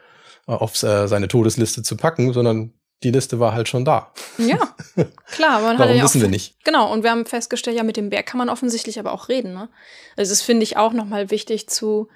äh, 0.46 0.52
auf 0.52 0.80
äh, 0.84 1.08
seine 1.08 1.26
Todesliste 1.26 1.82
zu 1.82 1.96
packen, 1.96 2.32
sondern 2.32 2.72
die 3.02 3.10
Liste 3.10 3.40
war 3.40 3.52
halt 3.52 3.68
schon 3.68 3.84
da. 3.84 4.12
Ja, 4.38 4.74
klar. 5.26 5.60
Man 5.60 5.78
Warum 5.78 5.96
ja 5.96 6.04
wissen 6.04 6.20
wir 6.20 6.28
nicht? 6.28 6.54
Genau, 6.64 6.92
und 6.92 7.02
wir 7.02 7.10
haben 7.10 7.26
festgestellt, 7.26 7.76
ja, 7.76 7.82
mit 7.82 7.96
dem 7.96 8.10
Bär 8.10 8.22
kann 8.22 8.38
man 8.38 8.48
offensichtlich 8.48 8.98
aber 8.98 9.12
auch 9.12 9.28
reden. 9.28 9.52
Ne? 9.52 9.68
Also 10.16 10.30
das 10.30 10.42
finde 10.42 10.62
ich 10.64 10.76
auch 10.76 10.92
nochmal 10.92 11.30
wichtig 11.30 11.68
zu 11.68 12.08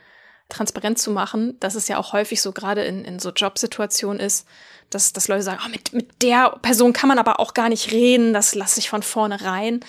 transparent 0.49 0.99
zu 0.99 1.11
machen, 1.11 1.59
dass 1.61 1.75
es 1.75 1.89
ja 1.89 1.99
auch 1.99 2.13
häufig 2.13 2.41
so 2.41 2.53
gerade 2.53 2.85
in, 2.85 3.05
in 3.05 3.19
so 3.19 3.31
Jobsituationen 3.31 4.21
ist, 4.21 4.47
dass, 4.91 5.13
dass 5.13 5.29
Leute 5.29 5.43
sagen, 5.43 5.61
oh, 5.65 5.69
mit, 5.69 5.93
mit 5.93 6.23
der 6.23 6.51
Person 6.63 6.93
kann 6.93 7.09
man 7.09 7.19
aber 7.19 7.41
auch 7.41 7.55
gar 7.55 7.69
nicht 7.69 7.91
reden, 7.91 8.33
das 8.33 8.55
lasse 8.55 8.79
ich 8.79 8.89
von 8.89 9.03
vornherein. 9.03 9.81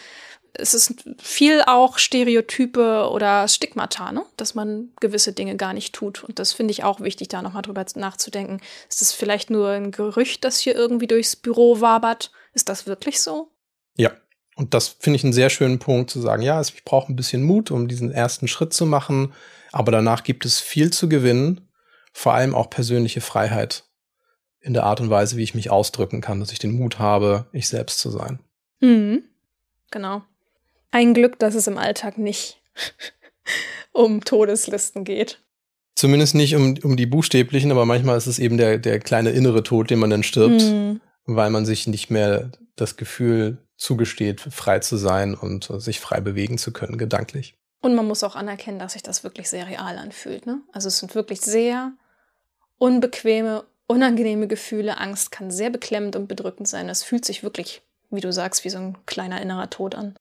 Es 0.58 0.74
ist 0.74 1.04
viel 1.18 1.62
auch 1.66 1.98
Stereotype 1.98 3.10
oder 3.12 3.48
Stigmata, 3.48 4.12
ne? 4.12 4.26
dass 4.38 4.56
man 4.56 4.90
gewisse 5.00 5.34
Dinge 5.34 5.56
gar 5.56 5.74
nicht 5.74 5.94
tut. 5.94 6.24
Und 6.24 6.40
das 6.40 6.54
finde 6.54 6.72
ich 6.72 6.84
auch 6.84 7.00
wichtig, 7.00 7.28
da 7.28 7.42
nochmal 7.42 7.62
drüber 7.62 7.86
nachzudenken. 7.96 8.60
Ist 8.90 9.02
das 9.02 9.14
vielleicht 9.14 9.50
nur 9.50 9.70
ein 9.70 9.92
Gerücht, 9.92 10.44
das 10.44 10.60
hier 10.60 10.76
irgendwie 10.76 11.08
durchs 11.08 11.36
Büro 11.36 11.82
wabert? 11.82 12.32
Ist 12.54 12.70
das 12.70 12.88
wirklich 12.88 13.22
so? 13.22 13.52
Ja, 13.96 14.12
und 14.56 14.74
das 14.74 14.88
finde 14.88 15.18
ich 15.18 15.24
einen 15.24 15.34
sehr 15.34 15.50
schönen 15.50 15.80
Punkt 15.80 16.10
zu 16.10 16.20
sagen, 16.20 16.42
ja, 16.42 16.60
ich 16.60 16.84
brauche 16.84 17.12
ein 17.12 17.16
bisschen 17.16 17.44
Mut, 17.44 17.70
um 17.70 17.88
diesen 17.88 18.12
ersten 18.12 18.48
Schritt 18.48 18.74
zu 18.74 18.86
machen. 18.86 19.34
Aber 19.72 19.92
danach 19.92 20.24
gibt 20.24 20.46
es 20.46 20.60
viel 20.60 20.92
zu 20.92 21.08
gewinnen, 21.08 21.70
vor 22.12 22.34
allem 22.34 22.56
auch 22.56 22.70
persönliche 22.70 23.22
Freiheit 23.22 23.84
in 24.60 24.74
der 24.74 24.84
Art 24.84 25.00
und 25.00 25.10
Weise, 25.10 25.38
wie 25.38 25.44
ich 25.44 25.54
mich 25.54 25.70
ausdrücken 25.70 26.22
kann, 26.22 26.40
dass 26.40 26.52
ich 26.52 26.60
den 26.60 26.72
Mut 26.72 26.98
habe, 26.98 27.46
ich 27.52 27.68
selbst 27.68 28.00
zu 28.00 28.10
sein. 28.10 28.40
Mhm. 28.80 29.24
Genau. 29.92 30.24
Ein 30.92 31.14
Glück, 31.14 31.40
dass 31.40 31.56
es 31.56 31.68
im 31.68 31.78
Alltag 31.78 32.18
nicht 32.18 32.62
um 33.92 34.24
Todeslisten 34.24 35.04
geht. 35.04 35.42
Zumindest 35.96 36.36
nicht 36.36 36.56
um, 36.56 36.78
um 36.84 36.96
die 36.96 37.08
buchstäblichen, 37.08 37.72
aber 37.72 37.86
manchmal 37.86 38.18
ist 38.18 38.28
es 38.28 38.38
eben 38.40 38.58
der, 38.58 38.78
der 38.78 39.00
kleine 39.00 39.32
innere 39.32 39.64
Tod, 39.64 39.90
den 39.90 40.00
man 40.00 40.12
dann 40.12 40.24
stirbt, 40.24 40.62
mhm. 40.62 41.02
weil 41.26 41.50
man 41.50 41.66
sich 41.66 41.88
nicht 41.88 42.12
mehr 42.12 42.52
das 42.76 42.98
Gefühl 42.98 43.58
zugesteht, 43.78 44.42
frei 44.42 44.80
zu 44.80 44.98
sein 44.98 45.34
und 45.34 45.70
sich 45.82 46.00
frei 46.00 46.22
bewegen 46.22 46.58
zu 46.58 46.72
können, 46.72 46.98
gedanklich. 46.98 47.56
Und 47.82 47.96
man 47.96 48.08
muss 48.08 48.24
auch 48.24 48.36
anerkennen, 48.36 48.80
dass 48.80 48.94
sich 48.94 49.04
das 49.04 49.24
wirklich 49.24 49.50
sehr 49.50 49.68
real 49.68 49.98
anfühlt. 49.98 50.46
Ne? 50.46 50.62
Also 50.72 50.88
es 50.88 51.00
sind 51.00 51.16
wirklich 51.16 51.42
sehr 51.42 51.94
unbequeme, 52.78 53.66
unangenehme 53.88 54.48
Gefühle. 54.48 54.98
Angst 54.98 55.32
kann 55.32 55.52
sehr 55.52 55.70
beklemmend 55.70 56.16
und 56.16 56.28
bedrückend 56.28 56.68
sein. 56.68 56.90
Es 56.90 57.04
fühlt 57.04 57.26
sich 57.26 57.44
wirklich, 57.44 57.82
wie 58.10 58.22
du 58.22 58.32
sagst, 58.34 58.66
wie 58.66 58.70
so 58.70 58.78
ein 58.78 58.98
kleiner 59.06 59.42
innerer 59.42 59.70
Tod 59.70 59.96
an. 59.96 60.16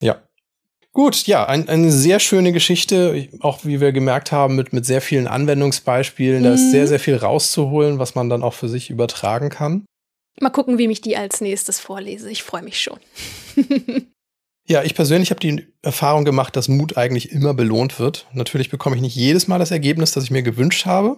Ja. 0.00 0.22
Gut, 0.92 1.26
ja, 1.26 1.46
ein, 1.46 1.68
eine 1.68 1.92
sehr 1.92 2.18
schöne 2.18 2.52
Geschichte, 2.52 3.28
auch 3.40 3.64
wie 3.64 3.80
wir 3.80 3.92
gemerkt 3.92 4.32
haben, 4.32 4.56
mit, 4.56 4.72
mit 4.72 4.84
sehr 4.84 5.00
vielen 5.00 5.28
Anwendungsbeispielen. 5.28 6.40
Mhm. 6.40 6.44
Da 6.44 6.54
ist 6.54 6.66
mhm. 6.66 6.70
sehr, 6.70 6.86
sehr 6.88 7.00
viel 7.00 7.16
rauszuholen, 7.16 7.98
was 7.98 8.14
man 8.14 8.28
dann 8.28 8.42
auch 8.42 8.54
für 8.54 8.68
sich 8.68 8.90
übertragen 8.90 9.50
kann. 9.50 9.84
Mal 10.40 10.50
gucken, 10.50 10.78
wie 10.78 10.88
mich 10.88 11.00
die 11.00 11.16
als 11.16 11.40
nächstes 11.40 11.80
vorlese. 11.80 12.30
Ich 12.30 12.42
freue 12.42 12.62
mich 12.62 12.80
schon. 12.80 12.98
Ja, 14.70 14.84
ich 14.84 14.94
persönlich 14.94 15.30
habe 15.30 15.40
die 15.40 15.66
Erfahrung 15.82 16.24
gemacht, 16.24 16.54
dass 16.54 16.68
Mut 16.68 16.96
eigentlich 16.96 17.32
immer 17.32 17.54
belohnt 17.54 17.98
wird. 17.98 18.28
Natürlich 18.32 18.70
bekomme 18.70 18.94
ich 18.94 19.02
nicht 19.02 19.16
jedes 19.16 19.48
Mal 19.48 19.58
das 19.58 19.72
Ergebnis, 19.72 20.12
das 20.12 20.22
ich 20.22 20.30
mir 20.30 20.44
gewünscht 20.44 20.86
habe, 20.86 21.16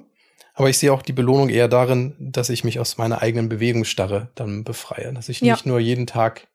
aber 0.54 0.70
ich 0.70 0.78
sehe 0.78 0.90
auch 0.90 1.02
die 1.02 1.12
Belohnung 1.12 1.50
eher 1.50 1.68
darin, 1.68 2.14
dass 2.18 2.48
ich 2.48 2.64
mich 2.64 2.80
aus 2.80 2.96
meiner 2.96 3.20
eigenen 3.20 3.50
Bewegungsstarre 3.50 4.30
dann 4.36 4.64
befreie, 4.64 5.12
dass 5.12 5.28
ich 5.28 5.42
ja. 5.42 5.52
nicht 5.52 5.66
nur 5.66 5.80
jeden 5.80 6.06
Tag 6.06 6.48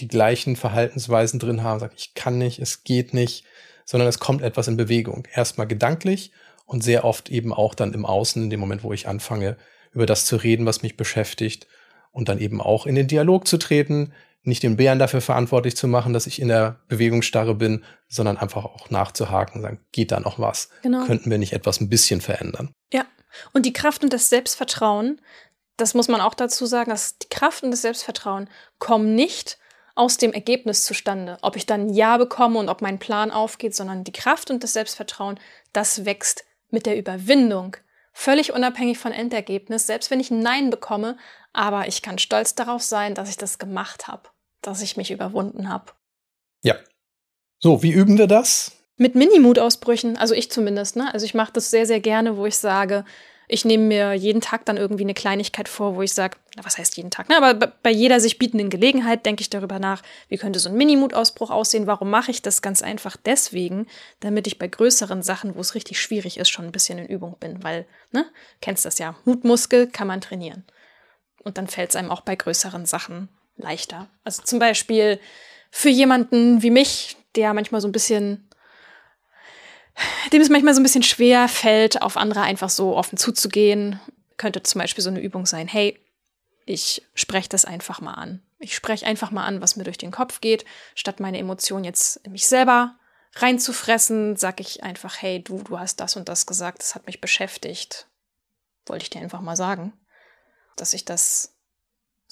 die 0.00 0.08
gleichen 0.08 0.56
Verhaltensweisen 0.56 1.38
drin 1.38 1.62
habe, 1.62 1.80
sage 1.80 1.94
ich 1.96 2.14
kann 2.14 2.38
nicht, 2.38 2.58
es 2.58 2.84
geht 2.84 3.14
nicht, 3.14 3.44
sondern 3.84 4.08
es 4.08 4.18
kommt 4.18 4.42
etwas 4.42 4.68
in 4.68 4.76
Bewegung. 4.76 5.26
Erstmal 5.32 5.66
gedanklich 5.66 6.32
und 6.64 6.82
sehr 6.82 7.04
oft 7.04 7.30
eben 7.30 7.52
auch 7.52 7.74
dann 7.74 7.92
im 7.94 8.06
Außen, 8.06 8.42
in 8.44 8.50
dem 8.50 8.60
Moment, 8.60 8.82
wo 8.84 8.92
ich 8.92 9.08
anfange, 9.08 9.56
über 9.92 10.06
das 10.06 10.24
zu 10.26 10.36
reden, 10.36 10.66
was 10.66 10.82
mich 10.82 10.96
beschäftigt 10.96 11.66
und 12.12 12.28
dann 12.28 12.38
eben 12.38 12.60
auch 12.60 12.86
in 12.86 12.94
den 12.94 13.08
Dialog 13.08 13.46
zu 13.46 13.58
treten, 13.58 14.12
nicht 14.42 14.62
den 14.62 14.76
Bären 14.76 14.98
dafür 14.98 15.20
verantwortlich 15.20 15.76
zu 15.76 15.86
machen, 15.86 16.12
dass 16.12 16.26
ich 16.26 16.40
in 16.40 16.48
der 16.48 16.80
Bewegungsstarre 16.88 17.54
bin, 17.54 17.84
sondern 18.08 18.38
einfach 18.38 18.64
auch 18.64 18.88
nachzuhaken 18.90 19.56
und 19.56 19.62
sagen, 19.62 19.80
geht 19.92 20.12
da 20.12 20.20
noch 20.20 20.38
was? 20.38 20.70
Genau. 20.82 21.04
Könnten 21.04 21.30
wir 21.30 21.38
nicht 21.38 21.52
etwas 21.52 21.80
ein 21.80 21.88
bisschen 21.88 22.20
verändern? 22.20 22.72
Ja. 22.92 23.04
Und 23.52 23.66
die 23.66 23.72
Kraft 23.72 24.02
und 24.02 24.12
das 24.12 24.28
Selbstvertrauen, 24.28 25.20
das 25.76 25.94
muss 25.94 26.08
man 26.08 26.20
auch 26.20 26.34
dazu 26.34 26.66
sagen, 26.66 26.90
dass 26.90 27.18
die 27.18 27.28
Kraft 27.28 27.62
und 27.62 27.70
das 27.70 27.82
Selbstvertrauen 27.82 28.48
kommen 28.78 29.14
nicht 29.14 29.58
aus 30.00 30.16
dem 30.16 30.32
Ergebnis 30.32 30.86
zustande, 30.86 31.36
ob 31.42 31.56
ich 31.56 31.66
dann 31.66 31.88
ein 31.88 31.92
Ja 31.92 32.16
bekomme 32.16 32.58
und 32.58 32.70
ob 32.70 32.80
mein 32.80 32.98
Plan 32.98 33.30
aufgeht, 33.30 33.74
sondern 33.74 34.02
die 34.02 34.12
Kraft 34.12 34.50
und 34.50 34.64
das 34.64 34.72
Selbstvertrauen, 34.72 35.38
das 35.74 36.06
wächst 36.06 36.46
mit 36.70 36.86
der 36.86 36.96
Überwindung, 36.96 37.76
völlig 38.14 38.54
unabhängig 38.54 38.96
von 38.96 39.12
Endergebnis, 39.12 39.86
selbst 39.86 40.10
wenn 40.10 40.18
ich 40.18 40.30
ein 40.30 40.40
Nein 40.40 40.70
bekomme, 40.70 41.18
aber 41.52 41.86
ich 41.86 42.00
kann 42.00 42.18
stolz 42.18 42.54
darauf 42.54 42.82
sein, 42.82 43.14
dass 43.14 43.28
ich 43.28 43.36
das 43.36 43.58
gemacht 43.58 44.08
habe, 44.08 44.30
dass 44.62 44.80
ich 44.80 44.96
mich 44.96 45.10
überwunden 45.10 45.68
habe. 45.68 45.92
Ja. 46.62 46.76
So, 47.58 47.82
wie 47.82 47.92
üben 47.92 48.16
wir 48.16 48.26
das? 48.26 48.72
Mit 48.96 49.14
Mini-Mutausbrüchen, 49.14 50.16
also 50.16 50.34
ich 50.34 50.50
zumindest. 50.50 50.96
Ne? 50.96 51.12
Also 51.12 51.26
ich 51.26 51.34
mache 51.34 51.52
das 51.52 51.70
sehr, 51.70 51.84
sehr 51.84 52.00
gerne, 52.00 52.38
wo 52.38 52.46
ich 52.46 52.56
sage, 52.56 53.04
ich 53.52 53.64
nehme 53.64 53.84
mir 53.84 54.12
jeden 54.14 54.40
Tag 54.40 54.64
dann 54.64 54.76
irgendwie 54.76 55.02
eine 55.02 55.14
Kleinigkeit 55.14 55.68
vor, 55.68 55.96
wo 55.96 56.02
ich 56.02 56.14
sage, 56.14 56.38
was 56.62 56.78
heißt 56.78 56.96
jeden 56.96 57.10
Tag? 57.10 57.28
Ne? 57.28 57.36
Aber 57.36 57.54
bei 57.54 57.90
jeder 57.90 58.20
sich 58.20 58.38
bietenden 58.38 58.70
Gelegenheit 58.70 59.26
denke 59.26 59.40
ich 59.40 59.50
darüber 59.50 59.80
nach, 59.80 60.02
wie 60.28 60.36
könnte 60.36 60.60
so 60.60 60.68
ein 60.68 60.76
Mini-Mutausbruch 60.76 61.50
aussehen? 61.50 61.88
Warum 61.88 62.10
mache 62.10 62.30
ich 62.30 62.42
das? 62.42 62.62
Ganz 62.62 62.80
einfach 62.80 63.16
deswegen, 63.16 63.88
damit 64.20 64.46
ich 64.46 64.60
bei 64.60 64.68
größeren 64.68 65.24
Sachen, 65.24 65.56
wo 65.56 65.60
es 65.60 65.74
richtig 65.74 66.00
schwierig 66.00 66.38
ist, 66.38 66.48
schon 66.48 66.64
ein 66.64 66.72
bisschen 66.72 66.98
in 66.98 67.06
Übung 67.06 67.36
bin. 67.40 67.64
Weil, 67.64 67.86
ne, 68.12 68.24
kennst 68.60 68.84
das 68.84 68.98
ja, 68.98 69.16
Mutmuskel 69.24 69.88
kann 69.88 70.06
man 70.06 70.20
trainieren. 70.20 70.64
Und 71.42 71.58
dann 71.58 71.66
fällt 71.66 71.90
es 71.90 71.96
einem 71.96 72.10
auch 72.10 72.20
bei 72.20 72.36
größeren 72.36 72.86
Sachen 72.86 73.30
leichter. 73.56 74.08
Also 74.22 74.42
zum 74.42 74.60
Beispiel 74.60 75.18
für 75.72 75.90
jemanden 75.90 76.62
wie 76.62 76.70
mich, 76.70 77.16
der 77.34 77.52
manchmal 77.52 77.80
so 77.80 77.88
ein 77.88 77.92
bisschen, 77.92 78.48
dem 80.32 80.40
es 80.40 80.48
manchmal 80.48 80.74
so 80.74 80.80
ein 80.80 80.84
bisschen 80.84 81.02
schwer 81.02 81.48
fällt, 81.48 82.02
auf 82.02 82.16
andere 82.16 82.42
einfach 82.42 82.70
so 82.70 82.96
offen 82.96 83.18
zuzugehen, 83.18 84.00
könnte 84.36 84.62
zum 84.62 84.80
Beispiel 84.80 85.02
so 85.02 85.10
eine 85.10 85.20
Übung 85.20 85.46
sein, 85.46 85.68
hey, 85.68 85.98
ich 86.66 87.02
spreche 87.14 87.48
das 87.48 87.64
einfach 87.64 88.00
mal 88.00 88.14
an. 88.14 88.42
Ich 88.58 88.74
spreche 88.74 89.06
einfach 89.06 89.30
mal 89.30 89.44
an, 89.44 89.60
was 89.60 89.76
mir 89.76 89.84
durch 89.84 89.98
den 89.98 90.10
Kopf 90.10 90.40
geht. 90.40 90.64
Statt 90.94 91.18
meine 91.18 91.38
Emotionen 91.38 91.84
jetzt 91.84 92.16
in 92.18 92.32
mich 92.32 92.46
selber 92.46 92.96
reinzufressen, 93.34 94.36
sage 94.36 94.62
ich 94.62 94.82
einfach, 94.82 95.20
hey, 95.20 95.42
du, 95.42 95.62
du 95.62 95.78
hast 95.78 96.00
das 96.00 96.16
und 96.16 96.28
das 96.28 96.46
gesagt, 96.46 96.80
das 96.80 96.94
hat 96.94 97.06
mich 97.06 97.20
beschäftigt. 97.20 98.06
Wollte 98.86 99.04
ich 99.04 99.10
dir 99.10 99.20
einfach 99.20 99.40
mal 99.40 99.56
sagen 99.56 99.92
dass 100.80 100.94
ich 100.94 101.04
das 101.04 101.54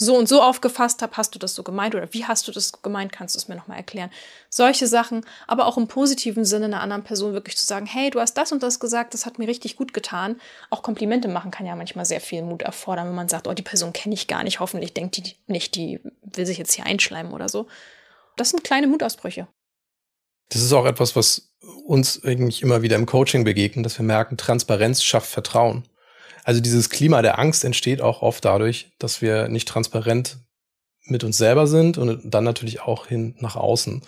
so 0.01 0.17
und 0.17 0.29
so 0.29 0.41
aufgefasst 0.41 1.03
habe, 1.03 1.17
hast 1.17 1.35
du 1.35 1.41
das 1.41 1.57
so 1.57 1.65
gemeint 1.65 1.97
oder 1.97 2.13
wie 2.13 2.25
hast 2.25 2.47
du 2.47 2.53
das 2.53 2.71
gemeint, 2.83 3.13
kannst 3.13 3.35
du 3.35 3.39
es 3.39 3.49
mir 3.49 3.57
nochmal 3.57 3.79
erklären. 3.79 4.11
Solche 4.49 4.87
Sachen, 4.87 5.27
aber 5.49 5.67
auch 5.67 5.77
im 5.77 5.89
positiven 5.89 6.45
Sinne 6.45 6.67
einer 6.67 6.81
anderen 6.81 7.03
Person 7.03 7.33
wirklich 7.33 7.57
zu 7.57 7.67
sagen, 7.67 7.85
hey, 7.85 8.11
du 8.11 8.21
hast 8.21 8.35
das 8.35 8.53
und 8.53 8.63
das 8.63 8.79
gesagt, 8.79 9.13
das 9.13 9.27
hat 9.27 9.41
mir 9.41 9.49
richtig 9.49 9.77
gut 9.77 9.93
getan. 9.93 10.41
Auch 10.71 10.83
Komplimente 10.83 11.27
machen 11.27 11.51
kann 11.51 11.67
ja 11.67 11.75
manchmal 11.75 12.05
sehr 12.05 12.21
viel 12.21 12.43
Mut 12.43 12.63
erfordern, 12.63 13.09
wenn 13.09 13.17
man 13.17 13.29
sagt, 13.29 13.49
oh, 13.49 13.55
die 13.55 13.63
Person 13.63 13.93
kenne 13.93 14.15
ich 14.15 14.29
gar 14.29 14.45
nicht, 14.45 14.61
hoffentlich 14.61 14.95
denkt 14.95 15.17
die 15.17 15.35
nicht, 15.49 15.75
die 15.75 16.01
will 16.23 16.47
sich 16.47 16.59
jetzt 16.59 16.73
hier 16.73 16.87
einschleimen 16.87 17.33
oder 17.33 17.49
so. 17.49 17.67
Das 18.37 18.51
sind 18.51 18.63
kleine 18.63 18.87
Mutausbrüche. 18.87 19.49
Das 20.51 20.63
ist 20.63 20.73
auch 20.73 20.87
etwas, 20.87 21.17
was 21.17 21.51
uns 21.85 22.23
eigentlich 22.23 22.63
immer 22.63 22.83
wieder 22.83 22.95
im 22.95 23.05
Coaching 23.05 23.43
begegnet, 23.43 23.85
dass 23.85 23.99
wir 23.99 24.05
merken, 24.05 24.37
Transparenz 24.37 25.03
schafft 25.03 25.29
Vertrauen. 25.29 25.83
Also 26.49 26.63
dieses 26.63 26.89
Klima 26.89 27.21
der 27.21 27.39
Angst 27.39 27.63
entsteht 27.63 28.01
auch 28.01 28.23
oft 28.23 28.43
dadurch, 28.43 28.91
dass 28.99 29.21
wir 29.21 29.49
nicht 29.49 29.69
transparent 29.69 30.39
mit 31.05 31.23
uns 31.23 31.37
selber 31.37 31.67
sind 31.67 31.99
und 31.99 32.23
dann 32.25 32.43
natürlich 32.43 32.81
auch 32.81 33.07
hin 33.07 33.35
nach 33.41 33.55
außen. 33.55 34.01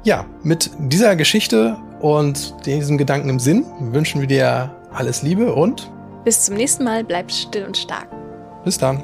Ja, 0.03 0.25
mit 0.43 0.69
dieser 0.77 1.15
Geschichte 1.15 1.77
und 1.99 2.53
diesem 2.65 2.97
Gedanken 2.97 3.29
im 3.29 3.39
Sinn 3.39 3.65
wünschen 3.79 4.19
wir 4.21 4.27
dir 4.27 4.75
alles 4.91 5.23
Liebe 5.23 5.53
und 5.53 5.91
bis 6.23 6.45
zum 6.45 6.55
nächsten 6.55 6.83
Mal. 6.83 7.03
Bleibt 7.03 7.31
still 7.31 7.65
und 7.65 7.75
stark. 7.75 8.07
Bis 8.63 8.77
dann. 8.77 9.03